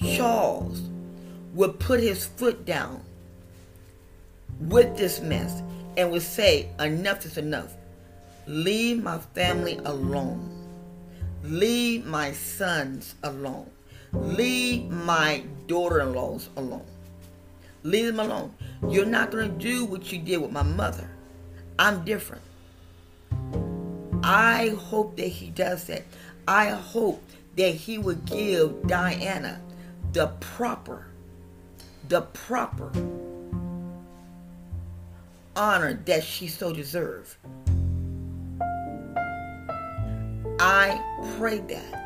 Charles 0.00 0.80
would 1.54 1.80
put 1.80 2.00
his 2.00 2.24
foot 2.24 2.64
down 2.64 3.02
with 4.60 4.96
this 4.96 5.20
mess 5.20 5.62
and 5.96 6.10
would 6.10 6.22
say, 6.22 6.68
Enough 6.78 7.24
is 7.24 7.38
enough. 7.38 7.74
Leave 8.46 9.02
my 9.02 9.18
family 9.18 9.78
alone. 9.84 10.52
Leave 11.42 12.06
my 12.06 12.32
sons 12.32 13.14
alone. 13.22 13.70
Leave 14.12 14.88
my 14.90 15.42
daughter 15.66 16.00
in 16.00 16.12
laws 16.14 16.48
alone. 16.56 16.86
Leave 17.82 18.06
them 18.06 18.20
alone. 18.20 18.52
You're 18.88 19.06
not 19.06 19.30
going 19.30 19.52
to 19.52 19.58
do 19.58 19.84
what 19.84 20.12
you 20.12 20.18
did 20.18 20.38
with 20.38 20.50
my 20.50 20.62
mother. 20.62 21.08
I'm 21.78 22.04
different. 22.04 22.42
I 24.22 24.74
hope 24.78 25.16
that 25.16 25.28
he 25.28 25.50
does 25.50 25.84
that. 25.84 26.04
I 26.48 26.70
hope 26.70 27.22
that 27.56 27.70
he 27.70 27.98
would 27.98 28.24
give 28.24 28.86
Diana 28.86 29.60
the 30.12 30.28
proper, 30.40 31.06
the 32.08 32.22
proper 32.22 32.90
honor 35.56 35.94
that 36.06 36.22
she 36.22 36.48
so 36.48 36.72
deserves. 36.72 37.36
I 40.58 41.00
pray 41.36 41.58
that. 41.58 42.02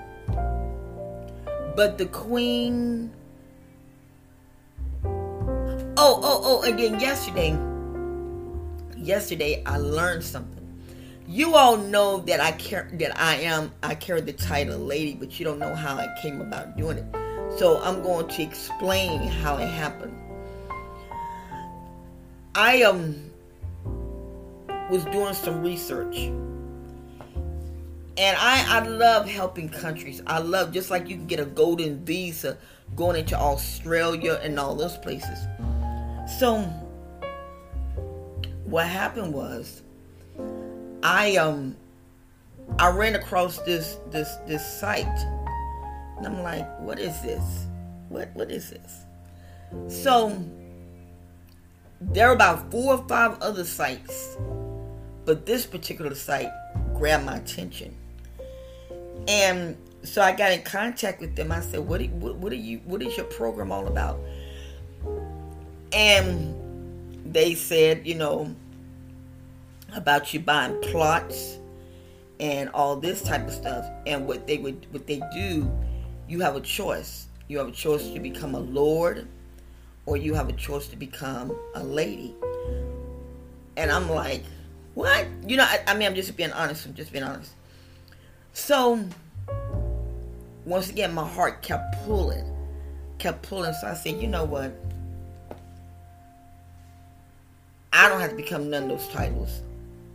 But 1.77 1.99
the 1.99 2.07
queen. 2.07 3.13
Oh, 5.05 6.21
oh, 6.23 6.41
oh, 6.45 6.63
and 6.63 6.79
then 6.79 6.99
yesterday, 6.99 7.57
yesterday 8.97 9.63
I 9.67 9.77
learned 9.77 10.25
something. 10.25 10.57
You 11.27 11.55
all 11.55 11.77
know 11.77 12.19
that 12.23 12.41
I 12.41 12.53
care 12.53 12.91
that 12.95 13.21
I 13.21 13.37
am 13.37 13.71
I 13.83 13.95
carry 13.95 14.21
the 14.21 14.33
title 14.33 14.79
lady, 14.79 15.15
but 15.15 15.39
you 15.39 15.45
don't 15.45 15.61
know 15.61 15.75
how 15.75 15.95
I 15.95 16.09
came 16.21 16.41
about 16.41 16.77
doing 16.77 16.99
it. 16.99 17.05
So 17.59 17.81
I'm 17.83 18.03
going 18.03 18.27
to 18.29 18.43
explain 18.43 19.23
how 19.23 19.57
it 19.59 19.69
happened. 19.69 20.17
I 22.55 22.83
um 22.83 23.30
was 24.91 25.05
doing 25.07 25.35
some 25.35 25.63
research. 25.63 26.17
And 28.17 28.37
I, 28.37 28.67
I 28.69 28.87
love 28.87 29.27
helping 29.27 29.69
countries. 29.69 30.21
I 30.27 30.41
love 30.41 30.73
just 30.73 30.91
like 30.91 31.09
you 31.09 31.17
can 31.17 31.27
get 31.27 31.41
a 31.41 31.47
golden 31.47 32.05
visa 32.05 32.59
going 32.97 33.17
into 33.17 33.39
Australia 33.39 34.39
and 34.43 34.59
all 34.59 34.75
those 34.75 34.99
places. 34.99 35.39
So 36.39 36.59
what 38.65 38.87
happened 38.87 39.33
was 39.33 39.83
I 41.03 41.37
um 41.37 41.77
I 42.79 42.91
ran 42.91 43.15
across 43.15 43.59
this 43.63 43.99
this 44.11 44.37
this 44.47 44.65
site 44.81 45.07
and 46.19 46.27
I'm 46.27 46.43
like, 46.43 46.69
what 46.81 46.99
is 46.99 47.21
this? 47.23 47.67
What 48.09 48.31
what 48.35 48.51
is 48.51 48.71
this? 48.71 49.05
So 49.89 50.37
there 52.01 52.29
are 52.29 52.35
about 52.35 52.71
four 52.71 52.95
or 52.95 53.09
five 53.09 53.41
other 53.41 53.65
sites 53.65 54.37
but 55.31 55.47
this 55.47 55.65
particular 55.65 56.13
site 56.17 56.51
grabbed 56.97 57.25
my 57.25 57.37
attention. 57.37 57.95
And 59.29 59.77
so 60.03 60.21
I 60.21 60.33
got 60.33 60.51
in 60.51 60.63
contact 60.63 61.21
with 61.21 61.37
them. 61.37 61.53
I 61.53 61.61
said, 61.61 61.87
"What? 61.87 62.03
What, 62.09 62.35
what 62.35 62.53
are 62.53 62.57
you? 62.57 62.81
What 62.85 63.01
is 63.01 63.17
your 63.17 63.27
program 63.27 63.71
all 63.71 63.87
about?" 63.87 64.19
And 65.93 67.23
they 67.25 67.55
said, 67.55 68.09
you 68.09 68.17
know, 68.17 68.53
about 69.95 70.35
you 70.35 70.41
buying 70.41 70.81
plots 70.81 71.59
and 72.41 72.69
all 72.71 72.97
this 72.97 73.23
type 73.23 73.47
of 73.47 73.53
stuff. 73.53 73.89
And 74.09 74.27
what 74.27 74.49
they 74.49 74.59
would, 74.59 74.85
what 74.91 75.07
they 75.07 75.23
do, 75.33 75.71
you 76.29 76.41
have 76.41 76.57
a 76.57 76.61
choice. 76.61 77.29
You 77.47 77.59
have 77.59 77.69
a 77.69 77.73
choice 77.87 78.11
to 78.11 78.19
become 78.19 78.57
a 78.57 78.61
lord, 78.61 79.29
or 80.07 80.17
you 80.17 80.35
have 80.35 80.49
a 80.49 80.55
choice 80.55 80.89
to 80.89 80.97
become 80.97 81.57
a 81.77 81.85
lady. 81.85 82.35
And 83.77 83.93
I'm 83.93 84.11
like, 84.11 84.43
what? 84.95 85.27
You 85.47 85.57
know, 85.57 85.65
I, 85.65 85.81
I 85.87 85.95
mean, 85.95 86.09
I'm 86.09 86.15
just 86.15 86.37
being 86.37 86.53
honest. 86.53 86.87
I'm 86.87 86.95
just 86.95 87.13
being 87.13 87.25
honest. 87.25 87.53
So, 88.53 89.05
once 90.65 90.91
again, 90.91 91.15
my 91.15 91.27
heart 91.27 91.63
kept 91.63 92.05
pulling, 92.05 92.45
kept 93.19 93.43
pulling. 93.43 93.73
So 93.75 93.87
I 93.87 93.95
said, 93.95 94.21
you 94.21 94.27
know 94.27 94.45
what? 94.45 94.73
I 97.93 98.09
don't 98.09 98.21
have 98.21 98.31
to 98.31 98.37
become 98.37 98.71
none 98.71 98.85
of 98.85 98.89
those 98.91 99.09
titles 99.09 99.63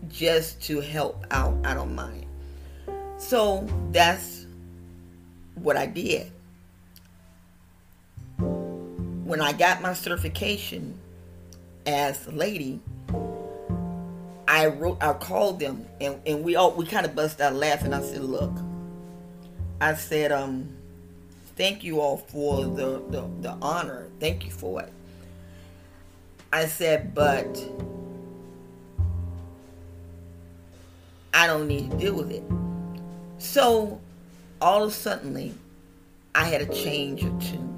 just 0.09 0.61
to 0.63 0.79
help 0.79 1.25
out. 1.31 1.55
I 1.63 1.73
don't 1.73 1.93
mind. 1.93 2.25
So 3.17 3.67
that's 3.91 4.45
what 5.55 5.77
I 5.77 5.85
did. 5.85 6.31
When 8.37 9.41
I 9.41 9.53
got 9.53 9.81
my 9.81 9.93
certification 9.93 10.97
as 11.85 12.27
a 12.27 12.31
lady, 12.31 12.79
I 14.47 14.67
wrote, 14.67 14.97
I 15.01 15.13
called 15.13 15.59
them, 15.59 15.85
and, 15.99 16.21
and 16.25 16.43
we 16.43 16.55
all 16.55 16.71
we 16.71 16.85
kind 16.85 17.05
of 17.05 17.15
bust 17.15 17.41
out 17.41 17.55
laughing. 17.55 17.93
I 17.93 18.01
said, 18.01 18.23
"Look," 18.23 18.53
I 19.81 19.95
said, 19.95 20.31
"Um, 20.31 20.69
thank 21.55 21.83
you 21.83 21.99
all 21.99 22.17
for 22.17 22.63
the 22.63 23.01
the, 23.09 23.27
the 23.41 23.57
honor. 23.61 24.07
Thank 24.19 24.45
you 24.45 24.51
for 24.51 24.81
it." 24.81 24.93
I 26.53 26.67
said, 26.67 27.15
"But 27.15 27.63
I 31.33 31.47
don't 31.47 31.67
need 31.67 31.91
to 31.91 31.97
deal 31.97 32.15
with 32.15 32.31
it." 32.31 32.43
So, 33.39 33.99
all 34.61 34.83
of 34.83 34.89
a 34.89 34.93
sudden, 34.93 35.57
I 36.35 36.45
had 36.45 36.61
a 36.61 36.67
change 36.67 37.23
or 37.23 37.35
two, 37.39 37.75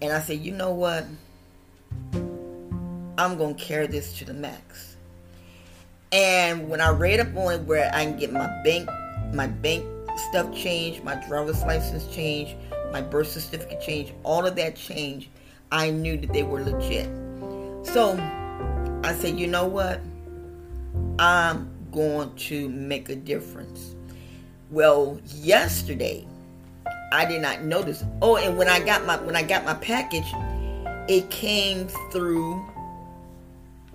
and 0.00 0.12
I 0.12 0.20
said, 0.20 0.38
"You 0.38 0.52
know 0.52 0.72
what?" 0.72 1.04
I'm 3.18 3.38
going 3.38 3.54
to 3.54 3.64
carry 3.64 3.86
this 3.86 4.18
to 4.18 4.26
the 4.26 4.34
max. 4.34 4.95
And 6.12 6.68
when 6.68 6.80
I 6.80 6.90
read 6.90 7.20
up 7.20 7.34
on 7.36 7.66
where 7.66 7.90
I 7.92 8.04
can 8.04 8.16
get 8.16 8.32
my 8.32 8.46
bank, 8.62 8.88
my 9.32 9.46
bank 9.46 9.84
stuff 10.30 10.54
changed, 10.54 11.02
my 11.04 11.16
driver's 11.26 11.62
license 11.62 12.06
changed, 12.14 12.54
my 12.92 13.00
birth 13.00 13.28
certificate 13.28 13.80
changed, 13.80 14.12
all 14.22 14.46
of 14.46 14.56
that 14.56 14.76
changed, 14.76 15.28
I 15.72 15.90
knew 15.90 16.16
that 16.16 16.32
they 16.32 16.42
were 16.42 16.62
legit. 16.62 17.06
So 17.84 18.12
I 19.02 19.14
said, 19.14 19.38
you 19.38 19.46
know 19.46 19.66
what? 19.66 20.00
I'm 21.18 21.70
going 21.90 22.34
to 22.36 22.68
make 22.68 23.08
a 23.08 23.16
difference. 23.16 23.94
Well, 24.70 25.20
yesterday 25.24 26.26
I 27.12 27.24
did 27.24 27.42
not 27.42 27.62
notice. 27.62 28.04
Oh, 28.20 28.36
and 28.36 28.56
when 28.56 28.68
I 28.68 28.80
got 28.80 29.06
my 29.06 29.16
when 29.18 29.36
I 29.36 29.42
got 29.42 29.64
my 29.64 29.74
package, 29.74 30.26
it 31.08 31.30
came 31.30 31.88
through 32.10 32.64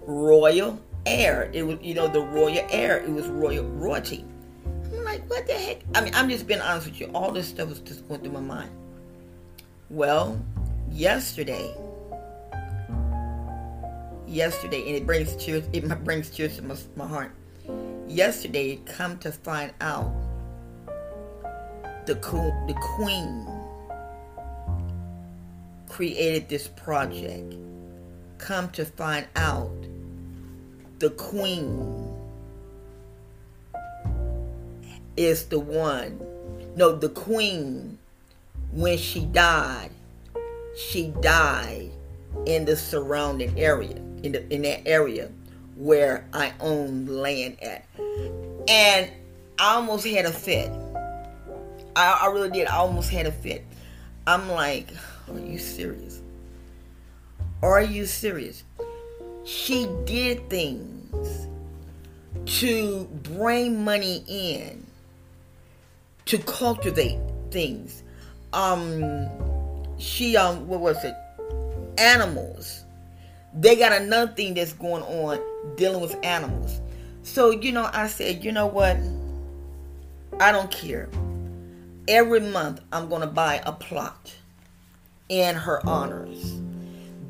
Royal 0.07 0.79
air. 1.05 1.49
It 1.53 1.63
was, 1.63 1.77
you 1.81 1.93
know, 1.93 2.07
the 2.07 2.21
royal 2.21 2.65
air. 2.69 2.97
It 2.97 3.09
was 3.09 3.27
royal 3.27 3.65
royalty. 3.65 4.25
I'm 4.65 5.03
like, 5.03 5.29
what 5.29 5.47
the 5.47 5.53
heck? 5.53 5.81
I 5.95 6.01
mean, 6.01 6.13
I'm 6.15 6.29
just 6.29 6.47
being 6.47 6.61
honest 6.61 6.87
with 6.87 6.99
you. 6.99 7.09
All 7.13 7.31
this 7.31 7.47
stuff 7.47 7.69
was 7.69 7.79
just 7.79 8.07
going 8.07 8.21
through 8.21 8.31
my 8.31 8.41
mind. 8.41 8.71
Well, 9.89 10.43
yesterday, 10.89 11.75
yesterday, 14.27 14.79
and 14.87 14.95
it 14.95 15.05
brings 15.05 15.35
tears. 15.35 15.67
It 15.73 16.03
brings 16.03 16.29
tears 16.29 16.57
to 16.57 16.63
my, 16.63 16.75
my 16.95 17.07
heart. 17.07 17.31
Yesterday, 18.07 18.77
come 18.85 19.17
to 19.19 19.31
find 19.31 19.73
out, 19.81 20.13
the 22.05 22.15
the 22.15 22.75
queen 22.95 23.47
created 25.87 26.49
this 26.49 26.67
project. 26.67 27.55
Come 28.37 28.69
to 28.71 28.85
find 28.85 29.27
out 29.35 29.71
the 31.01 31.09
queen 31.09 32.15
is 35.17 35.47
the 35.47 35.59
one. 35.59 36.21
No, 36.75 36.95
the 36.95 37.09
queen, 37.09 37.97
when 38.71 38.99
she 38.99 39.25
died, 39.25 39.89
she 40.77 41.07
died 41.21 41.89
in 42.45 42.65
the 42.65 42.75
surrounding 42.75 43.59
area, 43.59 43.95
in, 44.21 44.33
the, 44.33 44.53
in 44.53 44.61
that 44.61 44.87
area 44.87 45.31
where 45.75 46.27
I 46.33 46.53
own 46.59 47.07
land 47.07 47.57
at. 47.63 47.83
And 48.67 49.09
I 49.57 49.73
almost 49.73 50.05
had 50.05 50.25
a 50.25 50.31
fit. 50.31 50.71
I, 51.95 52.19
I 52.21 52.27
really 52.27 52.51
did. 52.51 52.67
I 52.67 52.75
almost 52.75 53.09
had 53.09 53.25
a 53.25 53.31
fit. 53.31 53.65
I'm 54.27 54.51
like, 54.51 54.89
are 55.27 55.39
you 55.39 55.57
serious? 55.57 56.21
Are 57.63 57.81
you 57.81 58.05
serious? 58.05 58.63
She 59.43 59.87
did 60.05 60.49
things 60.49 61.47
to 62.45 63.05
bring 63.23 63.83
money 63.83 64.23
in 64.27 64.85
to 66.25 66.37
cultivate 66.39 67.19
things. 67.49 68.03
Um 68.53 69.27
she 69.97 70.37
um 70.37 70.67
what 70.67 70.79
was 70.79 71.03
it? 71.03 71.15
Animals. 71.97 72.83
They 73.53 73.75
got 73.75 73.91
another 73.91 74.31
thing 74.31 74.53
that's 74.53 74.73
going 74.73 75.03
on 75.03 75.39
dealing 75.75 76.01
with 76.01 76.17
animals. 76.23 76.79
So 77.23 77.51
you 77.51 77.71
know 77.71 77.89
i 77.93 78.07
said 78.07 78.43
you 78.43 78.51
know 78.51 78.67
what? 78.67 78.97
I 80.39 80.51
don't 80.51 80.71
care. 80.71 81.09
Every 82.07 82.39
month 82.39 82.81
i'm 82.91 83.09
gonna 83.09 83.27
buy 83.27 83.61
a 83.65 83.71
plot 83.71 84.33
in 85.29 85.55
her 85.55 85.85
honors 85.87 86.59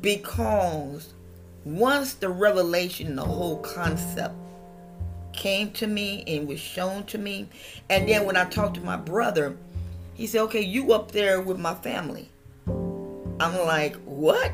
because 0.00 1.14
once 1.64 2.14
the 2.14 2.28
revelation, 2.28 3.16
the 3.16 3.24
whole 3.24 3.58
concept 3.58 4.34
came 5.32 5.70
to 5.72 5.86
me 5.86 6.24
and 6.26 6.46
was 6.46 6.60
shown 6.60 7.04
to 7.04 7.18
me, 7.18 7.48
and 7.88 8.08
then 8.08 8.26
when 8.26 8.36
I 8.36 8.44
talked 8.44 8.74
to 8.74 8.80
my 8.80 8.96
brother, 8.96 9.56
he 10.14 10.26
said, 10.26 10.42
"Okay, 10.42 10.60
you 10.60 10.92
up 10.92 11.12
there 11.12 11.40
with 11.40 11.58
my 11.58 11.74
family." 11.74 12.28
I'm 12.66 13.56
like, 13.66 13.96
"What?" 14.04 14.52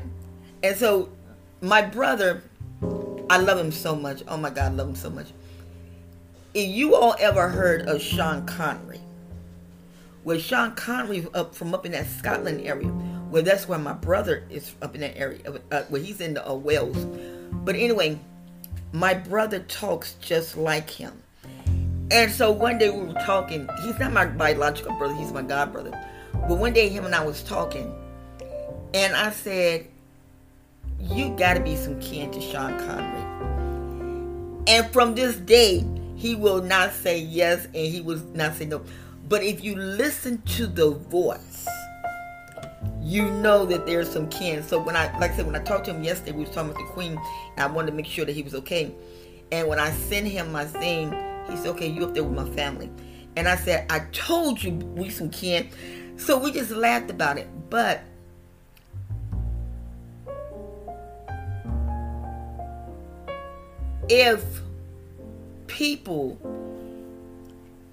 And 0.62 0.76
so 0.76 1.08
my 1.60 1.82
brother, 1.82 2.42
I 3.28 3.38
love 3.38 3.58
him 3.58 3.72
so 3.72 3.96
much. 3.96 4.22
Oh 4.28 4.36
my 4.36 4.50
God, 4.50 4.72
I 4.72 4.74
love 4.74 4.88
him 4.88 4.94
so 4.94 5.10
much. 5.10 5.28
If 6.54 6.68
you 6.68 6.94
all 6.94 7.14
ever 7.18 7.48
heard 7.48 7.82
of 7.88 8.00
Sean 8.00 8.46
Connery, 8.46 9.00
where 10.24 10.38
Sean 10.38 10.74
Connery 10.74 11.26
up 11.34 11.54
from 11.54 11.74
up 11.74 11.84
in 11.84 11.92
that 11.92 12.06
Scotland 12.06 12.60
area, 12.62 12.92
well, 13.30 13.42
that's 13.42 13.68
where 13.68 13.78
my 13.78 13.92
brother 13.92 14.44
is 14.50 14.74
up 14.80 14.94
in 14.94 15.02
that 15.02 15.16
area, 15.16 15.40
uh, 15.70 15.82
where 15.88 16.00
he's 16.00 16.20
in 16.20 16.34
the, 16.34 16.48
uh, 16.48 16.54
Wales. 16.54 17.04
But 17.52 17.76
anyway, 17.76 18.18
my 18.92 19.14
brother 19.14 19.60
talks 19.60 20.14
just 20.14 20.56
like 20.56 20.88
him. 20.88 21.22
And 22.10 22.32
so 22.32 22.50
one 22.50 22.78
day 22.78 22.88
we 22.88 23.04
were 23.04 23.20
talking. 23.24 23.68
He's 23.82 23.98
not 23.98 24.12
my 24.12 24.24
biological 24.24 24.96
brother, 24.96 25.14
he's 25.14 25.32
my 25.32 25.42
god 25.42 25.72
brother. 25.72 25.92
But 26.32 26.58
one 26.58 26.72
day 26.72 26.88
him 26.88 27.04
and 27.04 27.14
I 27.14 27.24
was 27.24 27.42
talking, 27.42 27.94
and 28.94 29.14
I 29.14 29.30
said, 29.30 29.86
You 30.98 31.34
gotta 31.36 31.60
be 31.60 31.76
some 31.76 32.00
kin 32.00 32.30
to 32.30 32.40
Sean 32.40 32.78
Connery. 32.78 33.28
And 34.68 34.90
from 34.90 35.14
this 35.14 35.36
day, 35.36 35.84
he 36.16 36.34
will 36.34 36.62
not 36.62 36.92
say 36.92 37.18
yes 37.18 37.66
and 37.66 37.76
he 37.76 38.00
will 38.00 38.18
not 38.34 38.54
say 38.54 38.64
no. 38.64 38.82
But 39.28 39.42
if 39.42 39.62
you 39.62 39.76
listen 39.76 40.40
to 40.42 40.66
the 40.66 40.90
voice, 40.90 41.66
you 43.00 43.30
know 43.30 43.64
that 43.66 43.86
there's 43.86 44.10
some 44.10 44.28
kin. 44.28 44.62
So 44.62 44.80
when 44.80 44.96
I, 44.96 45.16
like 45.18 45.32
I 45.32 45.36
said, 45.36 45.46
when 45.46 45.56
I 45.56 45.62
talked 45.62 45.86
to 45.86 45.92
him 45.92 46.02
yesterday, 46.02 46.32
we 46.32 46.44
was 46.44 46.50
talking 46.50 46.70
about 46.70 46.80
the 46.80 46.92
Queen, 46.92 47.12
and 47.12 47.60
I 47.60 47.66
wanted 47.66 47.90
to 47.90 47.96
make 47.96 48.06
sure 48.06 48.24
that 48.24 48.32
he 48.32 48.42
was 48.42 48.54
okay. 48.56 48.92
And 49.52 49.68
when 49.68 49.78
I 49.78 49.90
sent 49.90 50.26
him 50.26 50.52
my 50.52 50.64
thing, 50.64 51.12
he 51.48 51.56
said, 51.56 51.68
"Okay, 51.68 51.86
you 51.88 52.04
up 52.04 52.14
there 52.14 52.24
with 52.24 52.36
my 52.36 52.54
family." 52.54 52.90
And 53.36 53.48
I 53.48 53.56
said, 53.56 53.86
"I 53.90 54.00
told 54.12 54.62
you 54.62 54.72
we 54.72 55.10
some 55.10 55.30
kin." 55.30 55.70
So 56.16 56.38
we 56.38 56.52
just 56.52 56.70
laughed 56.70 57.10
about 57.10 57.38
it, 57.38 57.48
but. 57.70 58.00
If 64.10 64.42
people 65.66 66.38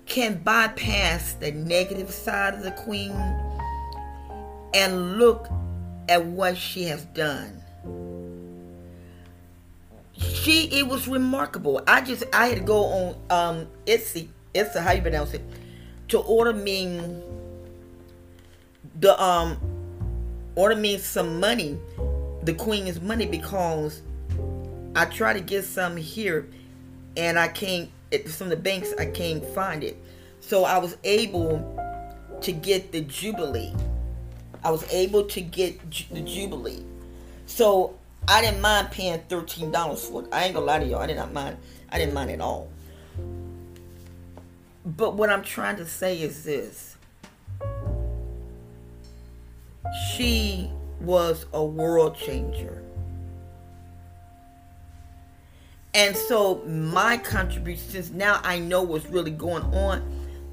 can 0.05 0.35
bypass 0.35 1.33
the 1.33 1.51
negative 1.51 2.09
side 2.09 2.53
of 2.53 2.63
the 2.63 2.71
queen 2.71 3.11
and 4.75 5.17
look 5.17 5.49
at 6.09 6.23
what 6.23 6.55
she 6.57 6.83
has 6.83 7.05
done. 7.05 7.63
She 10.17 10.65
it 10.67 10.87
was 10.87 11.07
remarkable. 11.07 11.81
I 11.87 12.01
just 12.01 12.23
I 12.33 12.47
had 12.47 12.59
to 12.59 12.63
go 12.63 12.83
on 12.83 13.15
um 13.29 13.67
Etsy, 13.87 14.27
Etsy, 14.53 14.81
how 14.81 14.91
you 14.91 15.01
pronounce 15.01 15.33
it, 15.33 15.41
to 16.09 16.19
order 16.19 16.53
me 16.53 17.21
the 18.99 19.21
um 19.21 19.57
order 20.55 20.75
me 20.75 20.97
some 20.97 21.39
money, 21.39 21.79
the 22.43 22.53
queen's 22.53 23.01
money 23.01 23.25
because 23.25 24.01
I 24.95 25.05
try 25.05 25.33
to 25.33 25.41
get 25.41 25.65
some 25.65 25.97
here 25.97 26.47
and 27.17 27.39
I 27.39 27.47
can't 27.47 27.89
from 28.29 28.49
the 28.49 28.55
banks 28.55 28.93
I 28.99 29.07
can't 29.07 29.43
find 29.43 29.83
it. 29.83 29.97
So 30.39 30.63
I 30.63 30.77
was 30.77 30.97
able 31.03 31.81
to 32.41 32.51
get 32.51 32.91
the 32.91 33.01
Jubilee. 33.01 33.73
I 34.65 34.71
was 34.71 34.83
able 34.91 35.23
to 35.25 35.41
get 35.41 35.79
the 36.09 36.21
Jubilee. 36.21 36.83
So 37.45 37.99
I 38.27 38.41
didn't 38.41 38.61
mind 38.61 38.89
paying 38.89 39.21
thirteen 39.29 39.71
dollars 39.71 40.03
for 40.03 40.23
it. 40.23 40.29
I 40.31 40.45
ain't 40.45 40.55
gonna 40.55 40.65
lie 40.65 40.79
to 40.79 40.85
y'all. 40.85 41.01
I 41.01 41.05
did 41.05 41.17
not 41.17 41.31
mind. 41.31 41.57
I 41.91 41.99
didn't 41.99 42.15
mind 42.15 42.31
at 42.31 42.41
all. 42.41 42.67
But 44.83 45.13
what 45.13 45.29
I'm 45.29 45.43
trying 45.43 45.75
to 45.77 45.85
say 45.85 46.19
is 46.19 46.43
this. 46.43 46.97
She 50.11 50.71
was 50.99 51.45
a 51.53 51.63
world 51.63 52.17
changer. 52.17 52.81
And 55.93 56.17
so 56.17 56.63
my 56.65 57.17
contribution, 57.17 57.87
since 57.87 58.09
now 58.09 58.41
I 58.43 58.57
know 58.57 58.81
what's 58.81 59.05
really 59.05 59.29
going 59.29 59.63
on, 59.75 60.03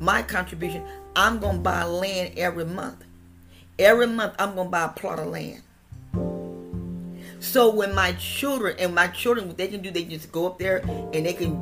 my 0.01 0.21
contribution, 0.21 0.85
I'm 1.17 1.39
gonna 1.39 1.59
buy 1.59 1.85
land 1.85 2.35
every 2.37 2.67
month. 2.67 3.07
Every 3.79 4.07
month, 4.07 4.35
I'm 4.39 4.55
to 4.55 4.65
buy 4.65 4.85
a 4.85 4.89
plot 4.89 5.19
of 5.19 5.29
land. 5.29 5.63
So 7.41 7.75
when 7.75 7.95
my 7.95 8.13
children, 8.13 8.77
and 8.79 8.95
my 8.95 9.09
children, 9.09 9.49
what 9.49 9.57
they 9.57 9.69
can 9.69 9.83
do, 9.83 9.91
they 9.91 10.05
just 10.05 10.31
go 10.31 10.47
up 10.47 10.59
there 10.59 10.79
and 11.13 11.27
they 11.27 11.33
can 11.33 11.61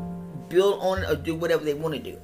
build 0.48 0.80
on 0.82 1.02
it 1.02 1.10
or 1.10 1.16
do 1.16 1.34
whatever 1.34 1.64
they 1.64 1.74
want 1.74 1.94
to 1.94 2.00
do. 2.00 2.18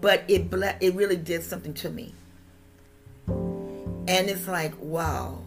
But 0.00 0.22
it 0.28 0.52
it 0.80 0.94
really 0.94 1.16
did 1.16 1.42
something 1.42 1.72
to 1.74 1.88
me. 1.88 2.14
And 3.26 4.28
it's 4.28 4.46
like, 4.46 4.74
wow. 4.80 5.38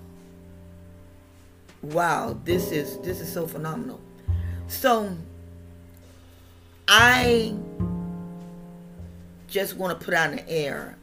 Wow, 1.84 2.40
this 2.44 2.72
is 2.72 2.98
this 3.02 3.22
is 3.22 3.32
so 3.32 3.46
phenomenal. 3.46 4.00
So 4.68 5.16
I 6.88 7.56
just 9.48 9.78
want 9.78 9.98
to 9.98 10.04
put 10.04 10.16
out 10.16 10.32
in 10.32 10.38
the 10.38 10.50
air 10.50 10.98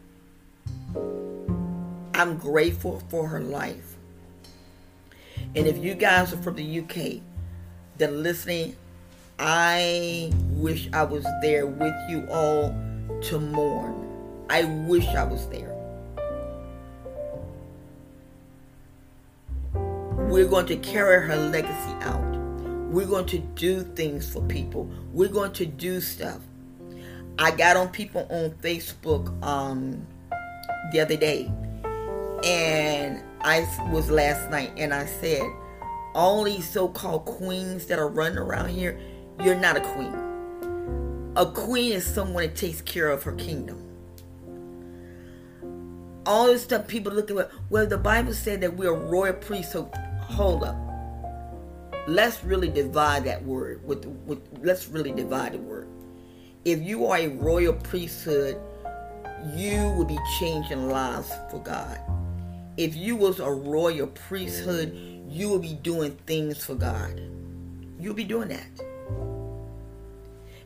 I'm 2.14 2.36
grateful 2.36 3.02
for 3.08 3.28
her 3.28 3.40
life. 3.40 3.96
And 5.56 5.66
if 5.66 5.78
you 5.78 5.94
guys 5.94 6.32
are 6.32 6.38
from 6.38 6.56
the 6.56 6.80
UK 6.80 7.20
that 7.98 8.10
are 8.10 8.12
listening, 8.12 8.76
I 9.38 10.32
wish 10.50 10.88
I 10.92 11.02
was 11.02 11.26
there 11.42 11.66
with 11.66 11.94
you 12.08 12.26
all 12.30 12.74
to 13.22 13.40
mourn. 13.40 14.04
I 14.48 14.64
wish 14.64 15.06
I 15.06 15.24
was 15.24 15.46
there. 15.48 15.72
We're 20.28 20.46
going 20.48 20.66
to 20.66 20.76
carry 20.76 21.26
her 21.26 21.36
legacy 21.36 21.94
out. 22.00 22.22
We're 22.90 23.06
going 23.06 23.26
to 23.26 23.38
do 23.38 23.82
things 23.82 24.32
for 24.32 24.40
people. 24.42 24.88
We're 25.12 25.28
going 25.28 25.52
to 25.54 25.66
do 25.66 26.00
stuff. 26.00 26.40
I 27.38 27.50
got 27.50 27.76
on 27.76 27.88
people 27.88 28.26
on 28.30 28.50
Facebook 28.62 29.42
um, 29.42 30.06
the 30.92 31.00
other 31.00 31.16
day 31.16 31.50
and 32.44 33.22
I 33.40 33.66
was 33.90 34.10
last 34.10 34.50
night 34.50 34.72
and 34.76 34.92
I 34.92 35.06
said, 35.06 35.42
all 36.14 36.44
these 36.44 36.68
so-called 36.68 37.24
queens 37.24 37.86
that 37.86 37.98
are 37.98 38.08
running 38.08 38.38
around 38.38 38.68
here, 38.68 38.98
you're 39.42 39.56
not 39.56 39.76
a 39.76 39.80
queen. 39.80 40.14
A 41.36 41.46
queen 41.46 41.92
is 41.92 42.04
someone 42.04 42.44
that 42.44 42.54
takes 42.54 42.82
care 42.82 43.08
of 43.10 43.22
her 43.24 43.32
kingdom. 43.32 43.80
All 46.26 46.46
this 46.46 46.62
stuff 46.62 46.86
people 46.86 47.12
look 47.12 47.30
at, 47.30 47.50
well, 47.70 47.86
the 47.86 47.98
Bible 47.98 48.32
said 48.32 48.60
that 48.60 48.76
we're 48.76 48.94
a 48.94 48.98
royal 48.98 49.34
priest, 49.34 49.72
so 49.72 49.90
hold 50.20 50.64
up. 50.64 50.76
Let's 52.06 52.44
really 52.44 52.68
divide 52.68 53.24
that 53.24 53.42
word. 53.44 53.84
With, 53.86 54.04
with 54.26 54.40
Let's 54.62 54.88
really 54.88 55.12
divide 55.12 55.52
the 55.52 55.58
word. 55.58 55.88
If 56.64 56.82
you 56.82 57.06
are 57.06 57.18
a 57.18 57.28
royal 57.28 57.72
priesthood, 57.74 58.60
you 59.54 59.90
will 59.96 60.04
be 60.04 60.18
changing 60.38 60.88
lives 60.88 61.32
for 61.50 61.60
God 61.60 61.98
if 62.76 62.96
you 62.96 63.16
was 63.16 63.40
a 63.40 63.50
royal 63.50 64.08
priesthood, 64.08 64.96
you 65.28 65.48
will 65.48 65.58
be 65.58 65.74
doing 65.74 66.12
things 66.26 66.64
for 66.64 66.74
God. 66.74 67.20
You'll 68.00 68.14
be 68.14 68.24
doing 68.24 68.48
that. 68.48 68.66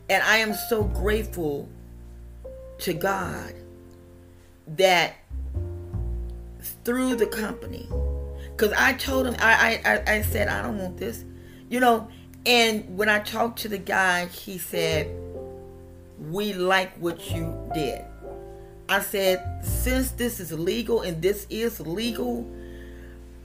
And 0.09 0.23
I 0.23 0.37
am 0.37 0.53
so 0.53 0.83
grateful 0.83 1.69
to 2.79 2.93
God 2.93 3.53
that 4.67 5.15
through 6.83 7.15
the 7.15 7.27
company, 7.27 7.87
because 8.51 8.73
I 8.73 8.93
told 8.93 9.27
him, 9.27 9.35
I, 9.39 9.79
I, 9.85 10.15
I 10.15 10.21
said, 10.23 10.47
I 10.47 10.63
don't 10.63 10.77
want 10.77 10.97
this, 10.97 11.23
you 11.69 11.79
know. 11.79 12.07
And 12.45 12.97
when 12.97 13.09
I 13.09 13.19
talked 13.19 13.59
to 13.59 13.67
the 13.67 13.77
guy, 13.77 14.25
he 14.27 14.57
said, 14.57 15.13
We 16.17 16.53
like 16.53 16.95
what 16.97 17.29
you 17.29 17.55
did. 17.73 18.03
I 18.89 19.01
said, 19.01 19.63
since 19.63 20.11
this 20.11 20.39
is 20.39 20.51
legal 20.51 21.03
and 21.03 21.21
this 21.21 21.45
is 21.51 21.79
legal, 21.79 22.49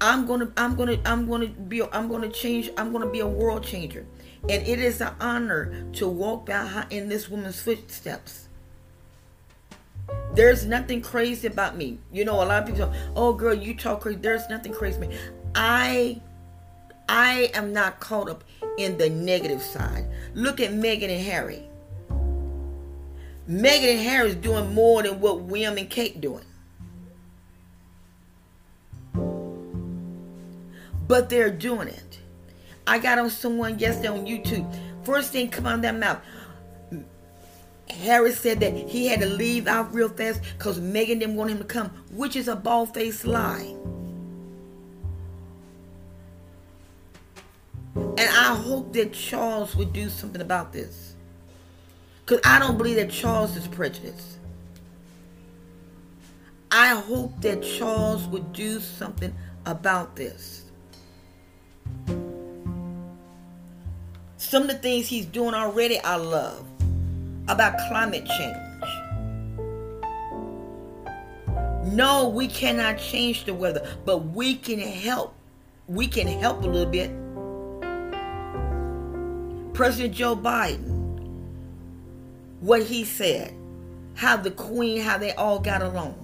I'm 0.00 0.26
gonna, 0.26 0.50
I'm 0.56 0.74
gonna, 0.74 0.98
I'm 1.04 1.28
gonna 1.28 1.48
be, 1.48 1.82
I'm 1.82 2.08
gonna 2.08 2.30
change. 2.30 2.70
I'm 2.76 2.92
gonna 2.92 3.10
be 3.10 3.20
a 3.20 3.26
world 3.26 3.62
changer, 3.62 4.06
and 4.48 4.66
it 4.66 4.78
is 4.78 5.00
an 5.00 5.12
honor 5.20 5.86
to 5.94 6.08
walk 6.08 6.46
behind 6.46 6.90
in 6.90 7.08
this 7.08 7.28
woman's 7.28 7.60
footsteps. 7.60 8.48
There's 10.34 10.66
nothing 10.66 11.00
crazy 11.00 11.46
about 11.46 11.76
me. 11.76 11.98
You 12.12 12.24
know, 12.24 12.34
a 12.34 12.44
lot 12.44 12.62
of 12.62 12.66
people 12.66 12.92
say, 12.92 12.98
"Oh, 13.14 13.34
girl, 13.34 13.54
you 13.54 13.74
talk 13.74 14.00
crazy." 14.00 14.18
There's 14.18 14.48
nothing 14.48 14.72
crazy 14.72 14.96
about 14.96 15.10
me. 15.10 15.18
I, 15.54 16.20
I 17.08 17.50
am 17.54 17.72
not 17.72 18.00
caught 18.00 18.28
up 18.28 18.44
in 18.78 18.98
the 18.98 19.08
negative 19.10 19.62
side. 19.62 20.06
Look 20.34 20.58
at 20.60 20.70
Meghan 20.72 21.10
and 21.10 21.22
Harry. 21.22 21.68
Meghan 23.48 23.92
and 23.92 24.00
Harry's 24.00 24.34
doing 24.34 24.74
more 24.74 25.02
than 25.02 25.20
what 25.20 25.42
William 25.42 25.76
and 25.76 25.90
Kate 25.90 26.20
doing. 26.20 26.44
But 31.06 31.28
they're 31.28 31.50
doing 31.50 31.88
it. 31.88 32.20
I 32.86 32.98
got 32.98 33.18
on 33.18 33.30
someone 33.30 33.78
yesterday 33.78 34.08
on 34.08 34.26
YouTube. 34.26 34.74
First 35.04 35.32
thing 35.32 35.50
come 35.50 35.66
out 35.66 35.76
of 35.76 35.82
their 35.82 35.92
mouth. 35.92 36.20
Harry 37.90 38.32
said 38.32 38.60
that 38.60 38.72
he 38.74 39.06
had 39.06 39.20
to 39.20 39.26
leave 39.26 39.66
out 39.66 39.92
real 39.94 40.08
fast 40.08 40.40
because 40.56 40.80
Meghan 40.80 41.20
didn't 41.20 41.36
want 41.36 41.50
him 41.50 41.58
to 41.58 41.64
come, 41.64 41.90
which 42.10 42.34
is 42.36 42.48
a 42.48 42.56
bald 42.56 42.94
faced 42.94 43.26
lie. 43.26 43.74
And 47.94 48.20
I 48.20 48.54
hope 48.54 48.92
that 48.94 49.12
Charles 49.12 49.76
would 49.76 49.92
do 49.92 50.08
something 50.08 50.40
about 50.40 50.72
this. 50.72 51.13
Because 52.24 52.40
I 52.44 52.58
don't 52.58 52.78
believe 52.78 52.96
that 52.96 53.10
Charles 53.10 53.56
is 53.56 53.66
prejudiced. 53.66 54.38
I 56.70 56.88
hope 56.88 57.40
that 57.42 57.62
Charles 57.62 58.26
would 58.28 58.52
do 58.52 58.80
something 58.80 59.34
about 59.66 60.16
this. 60.16 60.64
Some 64.38 64.62
of 64.62 64.68
the 64.68 64.78
things 64.78 65.06
he's 65.06 65.26
doing 65.26 65.54
already, 65.54 65.98
I 66.00 66.16
love. 66.16 66.66
About 67.48 67.76
climate 67.88 68.24
change. 68.26 68.56
No, 71.92 72.28
we 72.28 72.48
cannot 72.48 72.98
change 72.98 73.44
the 73.44 73.52
weather, 73.52 73.86
but 74.04 74.18
we 74.18 74.54
can 74.54 74.78
help. 74.78 75.34
We 75.86 76.06
can 76.06 76.26
help 76.26 76.62
a 76.62 76.66
little 76.66 76.90
bit. 76.90 77.10
President 79.74 80.14
Joe 80.14 80.34
Biden, 80.34 80.93
what 82.64 82.82
he 82.82 83.04
said, 83.04 83.54
how 84.14 84.38
the 84.38 84.50
Queen, 84.50 84.98
how 84.98 85.18
they 85.18 85.32
all 85.32 85.58
got 85.58 85.82
along. 85.82 86.18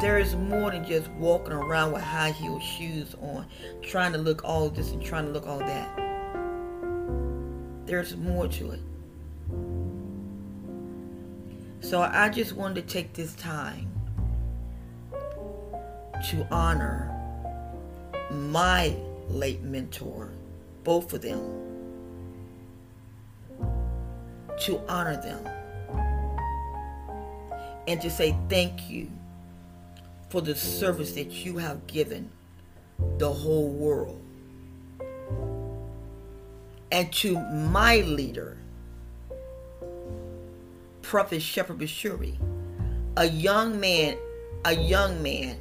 There 0.00 0.18
is 0.18 0.36
more 0.36 0.70
than 0.70 0.84
just 0.84 1.08
walking 1.12 1.54
around 1.54 1.92
with 1.92 2.02
high 2.02 2.32
heel 2.32 2.60
shoes 2.60 3.14
on, 3.22 3.46
trying 3.80 4.12
to 4.12 4.18
look 4.18 4.44
all 4.44 4.68
this 4.68 4.90
and 4.92 5.02
trying 5.02 5.24
to 5.24 5.30
look 5.30 5.46
all 5.46 5.60
that. 5.60 5.96
There's 7.86 8.14
more 8.16 8.48
to 8.48 8.72
it. 8.72 8.80
So 11.80 12.02
I 12.02 12.28
just 12.28 12.52
wanted 12.52 12.86
to 12.86 12.92
take 12.92 13.14
this 13.14 13.34
time 13.36 13.90
to 16.28 16.46
honor 16.50 17.10
my 18.30 18.94
late 19.30 19.62
mentor, 19.62 20.32
both 20.84 21.14
of 21.14 21.22
them, 21.22 21.65
to 24.60 24.80
honor 24.88 25.20
them, 25.20 25.48
and 27.86 28.00
to 28.00 28.10
say 28.10 28.36
thank 28.48 28.88
you 28.88 29.10
for 30.28 30.40
the 30.40 30.54
service 30.54 31.12
that 31.12 31.30
you 31.44 31.58
have 31.58 31.86
given 31.86 32.30
the 33.18 33.32
whole 33.32 33.68
world. 33.68 34.20
And 36.90 37.12
to 37.14 37.38
my 37.38 37.98
leader, 37.98 38.56
Prophet 41.02 41.42
Shepherd 41.42 41.78
Bushiri, 41.78 42.36
a 43.16 43.26
young 43.26 43.78
man, 43.78 44.16
a 44.64 44.74
young 44.74 45.22
man 45.22 45.56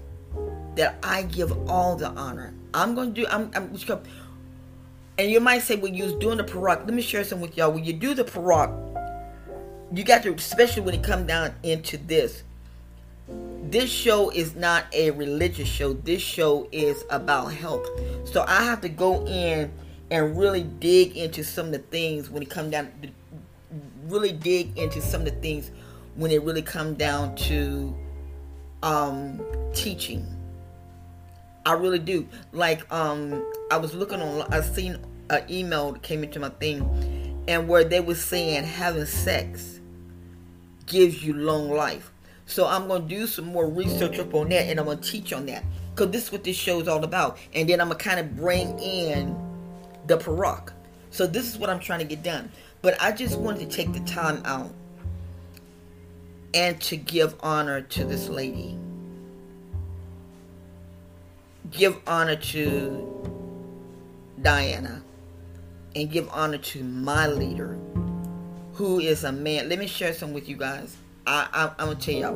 that 0.75 0.97
I 1.03 1.23
give 1.23 1.69
all 1.69 1.95
the 1.95 2.09
honor. 2.09 2.53
I'm 2.73 2.95
going 2.95 3.13
to 3.13 3.21
do, 3.21 3.27
I'm, 3.27 3.51
I'm 3.55 3.69
and 5.17 5.31
you 5.31 5.39
might 5.39 5.61
say, 5.61 5.77
when 5.77 5.93
you 5.93 6.03
was 6.03 6.13
doing 6.13 6.37
the 6.37 6.43
Parak, 6.43 6.85
let 6.85 6.93
me 6.93 7.01
share 7.01 7.23
some 7.23 7.39
with 7.39 7.55
y'all. 7.55 7.71
When 7.71 7.85
you 7.85 7.93
do 7.93 8.13
the 8.13 8.25
Parak, 8.25 8.84
you 9.95 10.03
got 10.03 10.23
to, 10.23 10.33
especially 10.33 10.81
when 10.81 10.93
it 10.93 11.03
comes 11.03 11.27
down 11.27 11.53
into 11.63 11.97
this, 11.97 12.43
this 13.63 13.89
show 13.89 14.29
is 14.29 14.55
not 14.55 14.85
a 14.93 15.11
religious 15.11 15.67
show. 15.67 15.93
This 15.93 16.21
show 16.21 16.67
is 16.71 17.03
about 17.09 17.53
health. 17.53 17.87
So 18.25 18.43
I 18.47 18.63
have 18.63 18.81
to 18.81 18.89
go 18.89 19.25
in 19.25 19.71
and 20.11 20.37
really 20.37 20.63
dig 20.63 21.15
into 21.17 21.43
some 21.43 21.67
of 21.67 21.71
the 21.71 21.79
things 21.79 22.29
when 22.29 22.43
it 22.43 22.49
come 22.49 22.69
down 22.69 22.91
really 24.05 24.31
dig 24.31 24.77
into 24.77 25.01
some 25.01 25.21
of 25.21 25.25
the 25.25 25.39
things 25.41 25.71
when 26.15 26.29
it 26.29 26.43
really 26.43 26.61
come 26.61 26.93
down 26.93 27.35
to 27.35 27.95
um 28.83 29.41
teaching. 29.73 30.27
I 31.65 31.73
really 31.73 31.99
do. 31.99 32.27
Like 32.51 32.91
um 32.93 33.51
I 33.71 33.77
was 33.77 33.93
looking 33.93 34.21
on 34.21 34.53
I 34.53 34.61
seen 34.61 34.97
an 35.29 35.43
email 35.49 35.93
that 35.93 36.03
came 36.03 36.23
into 36.23 36.39
my 36.39 36.49
thing 36.49 37.43
and 37.47 37.67
where 37.67 37.83
they 37.83 37.99
were 37.99 38.15
saying 38.15 38.63
having 38.63 39.05
sex 39.05 39.74
gives 40.85 41.23
you 41.23 41.33
long 41.33 41.69
life. 41.71 42.11
So 42.45 42.67
I'm 42.67 42.87
going 42.87 43.07
to 43.07 43.07
do 43.07 43.27
some 43.27 43.45
more 43.45 43.67
research 43.67 44.19
up 44.19 44.33
on 44.33 44.49
that 44.49 44.67
and 44.67 44.79
I'm 44.79 44.85
going 44.85 44.99
to 44.99 45.11
teach 45.11 45.33
on 45.33 45.45
that. 45.47 45.63
Because 45.93 46.11
this 46.11 46.25
is 46.25 46.31
what 46.31 46.43
this 46.43 46.55
show 46.55 46.79
is 46.79 46.87
all 46.87 47.03
about. 47.03 47.37
And 47.53 47.67
then 47.69 47.81
I'm 47.81 47.87
going 47.87 47.97
to 47.97 48.03
kind 48.03 48.19
of 48.19 48.35
bring 48.35 48.77
in 48.79 49.35
the 50.07 50.17
Parak. 50.17 50.73
So 51.09 51.25
this 51.25 51.47
is 51.47 51.57
what 51.57 51.69
I'm 51.69 51.79
trying 51.79 51.99
to 51.99 52.05
get 52.05 52.21
done. 52.21 52.51
But 52.81 53.01
I 53.01 53.11
just 53.11 53.39
wanted 53.39 53.69
to 53.69 53.75
take 53.75 53.93
the 53.93 54.01
time 54.01 54.41
out 54.45 54.71
and 56.53 56.79
to 56.81 56.97
give 56.97 57.35
honor 57.41 57.81
to 57.81 58.05
this 58.05 58.29
lady. 58.29 58.77
Give 61.71 61.97
honor 62.05 62.35
to 62.35 63.41
Diana. 64.41 65.01
And 65.95 66.11
give 66.11 66.27
honor 66.29 66.57
to 66.57 66.83
my 66.83 67.25
leader, 67.25 67.77
who 68.75 68.99
is 68.99 69.23
a 69.23 69.31
man. 69.31 69.69
Let 69.69 69.79
me 69.79 69.87
share 69.87 70.13
some 70.13 70.33
with 70.33 70.49
you 70.49 70.57
guys. 70.57 70.97
I, 71.25 71.47
I, 71.53 71.81
I'm 71.81 71.87
gonna 71.87 71.95
tell 71.95 72.13
y'all. 72.13 72.35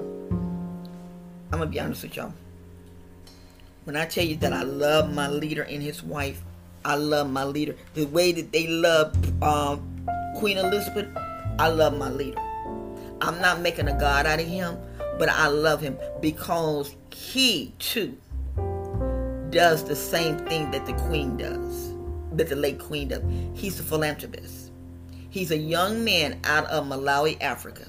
I'm 1.51 1.59
gonna 1.59 1.65
be 1.67 1.79
honest 1.79 2.03
with 2.03 2.15
y'all. 2.15 2.33
When 3.83 3.97
I 3.97 4.05
tell 4.05 4.23
you 4.23 4.37
that 4.37 4.53
I 4.53 4.63
love 4.63 5.13
my 5.13 5.27
leader 5.27 5.63
and 5.63 5.83
his 5.83 6.01
wife, 6.01 6.41
I 6.85 6.95
love 6.95 7.29
my 7.29 7.43
leader. 7.43 7.75
The 7.93 8.05
way 8.05 8.31
that 8.31 8.53
they 8.53 8.67
love 8.67 9.13
um, 9.43 10.07
Queen 10.37 10.57
Elizabeth, 10.57 11.07
I 11.59 11.67
love 11.67 11.97
my 11.97 12.09
leader. 12.09 12.39
I'm 13.19 13.41
not 13.41 13.59
making 13.59 13.89
a 13.89 13.99
god 13.99 14.25
out 14.25 14.39
of 14.39 14.47
him, 14.47 14.77
but 15.17 15.27
I 15.27 15.47
love 15.47 15.81
him 15.81 15.97
because 16.21 16.95
he 17.13 17.73
too 17.79 18.15
does 19.49 19.83
the 19.83 19.95
same 19.95 20.37
thing 20.47 20.71
that 20.71 20.85
the 20.85 20.93
Queen 20.93 21.35
does, 21.35 21.93
that 22.33 22.47
the 22.47 22.55
late 22.55 22.79
Queen 22.79 23.09
does. 23.09 23.23
He's 23.55 23.77
a 23.79 23.83
philanthropist. 23.83 24.58
He's 25.29 25.51
a 25.51 25.57
young 25.57 26.03
man 26.03 26.39
out 26.43 26.65
of 26.65 26.85
Malawi, 26.85 27.41
Africa 27.41 27.85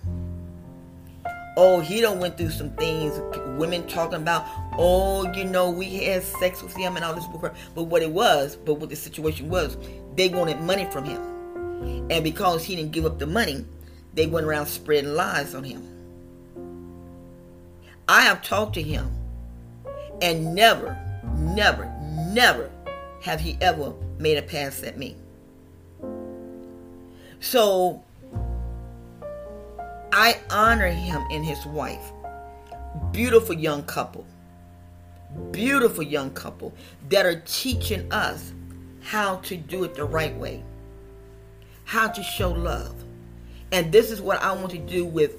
oh, 1.60 1.80
he 1.80 2.00
don't 2.00 2.20
went 2.20 2.38
through 2.38 2.50
some 2.50 2.70
things. 2.70 3.20
Women 3.58 3.86
talking 3.86 4.16
about, 4.16 4.46
oh, 4.78 5.30
you 5.34 5.44
know, 5.44 5.70
we 5.70 6.04
had 6.04 6.22
sex 6.22 6.62
with 6.62 6.74
him 6.74 6.96
and 6.96 7.04
all 7.04 7.14
this. 7.14 7.26
But 7.74 7.84
what 7.84 8.02
it 8.02 8.10
was, 8.10 8.56
but 8.56 8.74
what 8.74 8.88
the 8.88 8.96
situation 8.96 9.50
was, 9.50 9.76
they 10.16 10.28
wanted 10.28 10.60
money 10.60 10.86
from 10.90 11.04
him, 11.04 11.20
and 12.10 12.24
because 12.24 12.64
he 12.64 12.76
didn't 12.76 12.92
give 12.92 13.04
up 13.04 13.18
the 13.18 13.26
money, 13.26 13.64
they 14.14 14.26
went 14.26 14.46
around 14.46 14.66
spreading 14.66 15.14
lies 15.14 15.54
on 15.54 15.64
him. 15.64 15.86
I 18.08 18.22
have 18.22 18.42
talked 18.42 18.74
to 18.74 18.82
him, 18.82 19.10
and 20.20 20.54
never, 20.54 20.98
never, 21.36 21.92
never 22.32 22.70
have 23.22 23.40
he 23.40 23.56
ever 23.60 23.92
made 24.18 24.38
a 24.38 24.42
pass 24.42 24.82
at 24.82 24.98
me. 24.98 25.16
So 27.40 28.02
I 30.12 30.38
honor 30.50 30.88
him 30.88 31.22
and 31.30 31.44
his 31.44 31.64
wife. 31.66 32.12
Beautiful 33.12 33.54
young 33.54 33.82
couple. 33.84 34.26
Beautiful 35.50 36.02
young 36.02 36.30
couple 36.32 36.72
that 37.08 37.24
are 37.24 37.40
teaching 37.46 38.12
us 38.12 38.52
how 39.00 39.36
to 39.36 39.56
do 39.56 39.84
it 39.84 39.94
the 39.94 40.04
right 40.04 40.36
way, 40.36 40.62
how 41.84 42.08
to 42.08 42.22
show 42.22 42.50
love. 42.50 42.94
And 43.72 43.90
this 43.90 44.10
is 44.10 44.20
what 44.20 44.42
I 44.42 44.52
want 44.52 44.70
to 44.72 44.78
do 44.78 45.04
with 45.06 45.36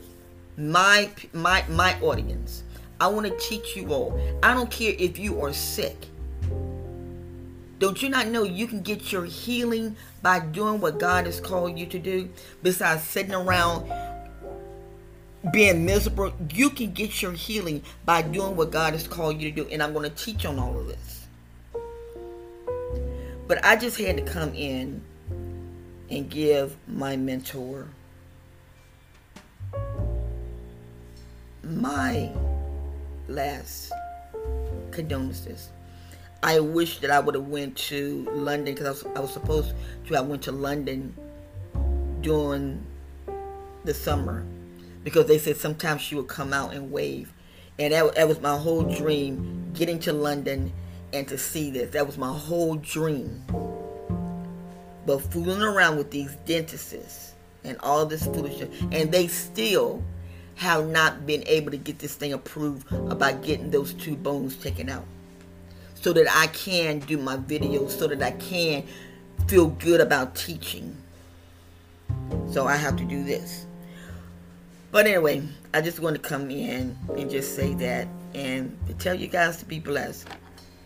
my 0.58 1.10
my 1.34 1.64
my 1.70 2.00
audience. 2.02 2.64
I 3.00 3.08
want 3.08 3.28
to 3.28 3.38
teach 3.38 3.76
you 3.76 3.94
all. 3.94 4.20
I 4.42 4.54
don't 4.54 4.72
care 4.72 4.94
if 4.98 5.20
you 5.20 5.42
are 5.42 5.54
sick. 5.54 6.08
Don't 7.82 8.00
you 8.04 8.10
not 8.10 8.28
know 8.28 8.44
you 8.44 8.68
can 8.68 8.82
get 8.82 9.12
your 9.12 9.26
healing 9.26 9.96
by 10.22 10.40
doing 10.40 10.80
what 10.82 11.00
God 11.00 11.26
has 11.26 11.40
called 11.40 11.80
you 11.80 11.88
to 11.88 11.98
do 11.98 12.30
besides 12.62 13.02
sitting 13.02 13.34
around 13.34 13.92
being 15.52 15.84
miserable, 15.84 16.32
you 16.54 16.70
can 16.70 16.92
get 16.92 17.24
your 17.24 17.32
healing 17.32 17.82
by 18.06 18.22
doing 18.22 18.56
what 18.56 18.70
God 18.70 18.94
has 18.94 19.08
called 19.08 19.42
you 19.42 19.50
to 19.50 19.64
do. 19.64 19.68
And 19.72 19.82
I'm 19.82 19.94
going 19.94 20.08
to 20.08 20.16
teach 20.16 20.46
on 20.46 20.60
all 20.60 20.78
of 20.78 20.86
this. 20.90 21.26
But 23.48 23.66
I 23.66 23.76
just 23.78 23.98
had 23.98 24.16
to 24.18 24.24
come 24.24 24.54
in 24.54 25.02
and 26.12 26.30
give 26.30 26.78
my 26.88 27.18
mentor 27.18 27.88
my 31.64 32.30
last 33.28 33.92
condolences. 34.92 35.70
I 36.44 36.60
wish 36.60 37.00
that 37.00 37.12
I 37.12 37.20
would 37.20 37.36
have 37.36 37.48
went 37.48 37.78
to 37.78 38.28
London 38.32 38.74
because 38.74 38.88
I 38.88 38.90
was, 38.90 39.18
I 39.18 39.20
was 39.20 39.32
supposed 39.32 39.74
to. 40.08 40.16
I 40.16 40.22
went 40.22 40.42
to 40.44 40.52
London 40.52 41.16
during 42.22 42.84
the 43.84 43.94
summer 43.94 44.44
because 45.04 45.28
they 45.28 45.38
said 45.38 45.58
sometimes 45.58 46.02
she 46.02 46.16
would 46.16 46.28
come 46.28 46.52
out 46.52 46.74
and 46.74 46.92
wave. 46.92 47.32
And 47.78 47.94
that, 47.94 48.16
that 48.16 48.28
was 48.28 48.42
my 48.42 48.58
whole 48.58 48.84
dream, 48.84 49.72
getting 49.74 50.00
to 50.00 50.14
London 50.14 50.74
and 51.14 51.28
to 51.28 51.38
see 51.38 51.70
this. 51.70 51.92
That 51.92 52.08
was 52.08 52.18
my 52.18 52.32
whole 52.32 52.76
dream. 52.76 53.44
But 55.06 55.20
fooling 55.20 55.62
around 55.62 55.98
with 55.98 56.10
these 56.10 56.36
dentists 56.46 57.34
and 57.64 57.78
all 57.82 58.06
this 58.06 58.26
foolishness, 58.26 58.70
and 58.92 59.12
they 59.12 59.28
still 59.28 60.04
have 60.56 60.88
not 60.88 61.26
been 61.26 61.44
able 61.48 61.72
to 61.72 61.78
get 61.78 62.00
this 62.00 62.16
thing 62.16 62.34
approved 62.34 62.92
about 62.92 63.44
getting 63.44 63.70
those 63.70 63.94
two 63.94 64.16
bones 64.16 64.56
taken 64.56 64.90
out. 64.90 65.06
So 66.02 66.14
that 66.14 66.28
I 66.30 66.48
can 66.48 67.00
do 67.00 67.18
my 67.18 67.38
videos, 67.38 67.92
so 67.92 68.08
that 68.08 68.22
I 68.22 68.32
can 68.32 68.84
feel 69.48 69.68
good 69.68 70.02
about 70.02 70.36
teaching. 70.36 70.98
So 72.52 72.68
I 72.68 72.76
have 72.76 72.96
to 72.98 73.06
do 73.06 73.24
this. 73.24 73.66
But 74.92 75.06
anyway, 75.06 75.44
I 75.74 75.82
just 75.82 76.00
want 76.00 76.16
to 76.16 76.22
come 76.22 76.52
in 76.52 76.98
and 77.16 77.30
just 77.30 77.56
say 77.56 77.74
that 77.76 78.08
and 78.34 78.78
to 78.88 78.94
tell 78.96 79.16
you 79.16 79.28
guys 79.28 79.58
to 79.58 79.66
be 79.66 79.80
blessed. 79.80 80.28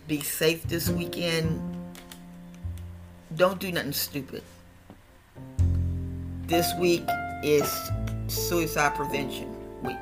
Be 0.08 0.22
safe 0.22 0.64
this 0.64 0.90
weekend. 0.90 1.60
Don't 3.36 3.60
do 3.60 3.72
nothing 3.72 3.94
stupid. 3.94 4.44
This 6.44 6.72
week 6.80 7.04
is 7.42 7.74
suicide 8.28 8.96
prevention 8.96 9.56
week. 9.82 9.98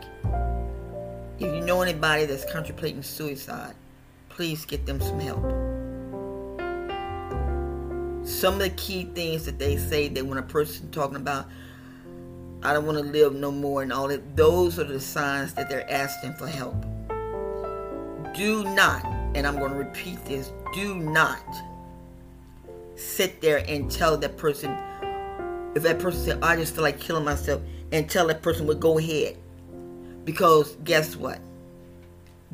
If 1.39 1.53
you 1.53 1.61
know 1.61 1.81
anybody 1.81 2.25
that's 2.25 2.51
contemplating 2.51 3.03
suicide, 3.03 3.75
please 4.35 4.65
get 4.65 4.85
them 4.85 4.99
some 4.99 5.19
help. 5.19 5.43
Some 8.25 8.55
of 8.55 8.59
the 8.59 8.73
key 8.75 9.05
things 9.13 9.45
that 9.45 9.59
they 9.59 9.77
say 9.77 10.07
that 10.07 10.25
when 10.25 10.37
a 10.37 10.43
person 10.43 10.89
talking 10.91 11.17
about 11.17 11.47
I 12.63 12.71
don't 12.71 12.85
want 12.85 12.97
to 12.97 13.03
live 13.03 13.35
no 13.35 13.51
more 13.51 13.83
and 13.83 13.91
all 13.91 14.07
that, 14.07 14.37
those 14.37 14.79
are 14.79 14.85
the 14.85 14.99
signs 14.99 15.53
that 15.55 15.69
they're 15.69 15.89
asking 15.91 16.33
for 16.35 16.47
help. 16.47 16.81
Do 18.33 18.63
not, 18.63 19.03
and 19.35 19.45
I'm 19.45 19.59
going 19.59 19.71
to 19.71 19.77
repeat 19.77 20.23
this, 20.25 20.51
do 20.73 20.95
not 20.95 21.43
sit 22.95 23.41
there 23.41 23.65
and 23.67 23.91
tell 23.91 24.15
that 24.17 24.37
person, 24.37 24.71
if 25.75 25.83
that 25.83 25.99
person 25.99 26.21
said, 26.23 26.39
I 26.41 26.55
just 26.55 26.73
feel 26.73 26.83
like 26.83 26.99
killing 26.99 27.25
myself, 27.25 27.61
and 27.91 28.09
tell 28.09 28.27
that 28.27 28.41
person, 28.41 28.65
well, 28.65 28.77
go 28.77 28.97
ahead. 28.97 29.37
Because 30.23 30.77
guess 30.85 31.17
what? 31.17 31.39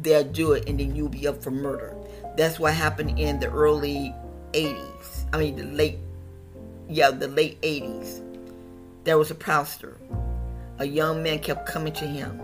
They'll 0.01 0.23
do 0.23 0.53
it 0.53 0.69
and 0.69 0.79
then 0.79 0.95
you'll 0.95 1.09
be 1.09 1.27
up 1.27 1.41
for 1.41 1.51
murder. 1.51 1.95
That's 2.37 2.59
what 2.59 2.73
happened 2.73 3.19
in 3.19 3.39
the 3.39 3.49
early 3.49 4.13
80s. 4.53 5.25
I 5.33 5.37
mean, 5.37 5.55
the 5.55 5.63
late, 5.63 5.99
yeah, 6.87 7.11
the 7.11 7.27
late 7.27 7.61
80s. 7.61 8.23
There 9.03 9.17
was 9.17 9.31
a 9.31 9.35
pastor. 9.35 9.97
A 10.77 10.85
young 10.85 11.21
man 11.21 11.39
kept 11.39 11.67
coming 11.67 11.93
to 11.93 12.05
him 12.05 12.39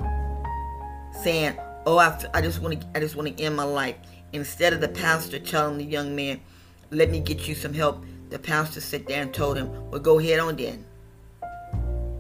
saying, 1.23 1.57
oh, 1.85 1.97
I, 1.97 2.41
just 2.41 2.61
want 2.61 2.81
to, 2.81 2.87
I 2.93 2.99
just 2.99 3.15
want 3.15 3.37
to 3.37 3.43
end 3.43 3.55
my 3.55 3.63
life. 3.63 3.95
Instead 4.33 4.73
of 4.73 4.81
the 4.81 4.89
pastor 4.89 5.39
telling 5.39 5.77
the 5.77 5.85
young 5.85 6.15
man, 6.15 6.41
let 6.91 7.09
me 7.09 7.19
get 7.19 7.47
you 7.47 7.55
some 7.55 7.73
help, 7.73 8.03
the 8.29 8.39
pastor 8.39 8.81
sat 8.81 9.07
there 9.07 9.21
and 9.21 9.33
told 9.33 9.57
him, 9.57 9.89
well, 9.89 10.01
go 10.01 10.19
ahead 10.19 10.39
on 10.39 10.57
then. 10.57 10.85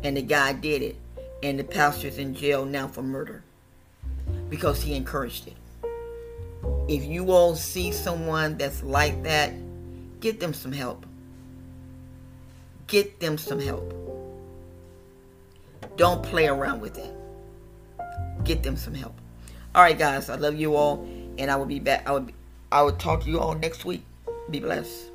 And 0.03 0.15
the 0.15 0.21
guy 0.21 0.53
did 0.53 0.81
it 0.81 0.95
and 1.43 1.59
the 1.59 1.63
pastor's 1.63 2.17
in 2.17 2.33
jail 2.33 2.65
now 2.65 2.87
for 2.87 3.01
murder 3.01 3.43
because 4.49 4.81
he 4.81 4.95
encouraged 4.95 5.47
it. 5.47 5.57
If 6.87 7.03
you 7.03 7.31
all 7.31 7.55
see 7.55 7.91
someone 7.91 8.57
that's 8.57 8.83
like 8.83 9.23
that, 9.23 9.53
get 10.19 10.39
them 10.39 10.53
some 10.53 10.71
help. 10.71 11.05
Get 12.87 13.19
them 13.19 13.37
some 13.37 13.59
help. 13.59 13.93
Don't 15.97 16.21
play 16.21 16.47
around 16.47 16.81
with 16.81 16.97
it. 16.97 17.13
Get 18.43 18.61
them 18.61 18.75
some 18.75 18.93
help. 18.93 19.15
All 19.73 19.81
right, 19.81 19.97
guys. 19.97 20.29
I 20.29 20.35
love 20.35 20.55
you 20.55 20.75
all, 20.75 21.07
and 21.37 21.49
I 21.49 21.55
will 21.55 21.65
be 21.65 21.79
back. 21.79 22.07
I 22.07 22.11
will. 22.11 22.21
Be, 22.21 22.33
I 22.71 22.81
will 22.81 22.93
talk 22.93 23.23
to 23.23 23.29
you 23.29 23.39
all 23.39 23.55
next 23.55 23.85
week. 23.85 24.03
Be 24.49 24.59
blessed. 24.59 25.11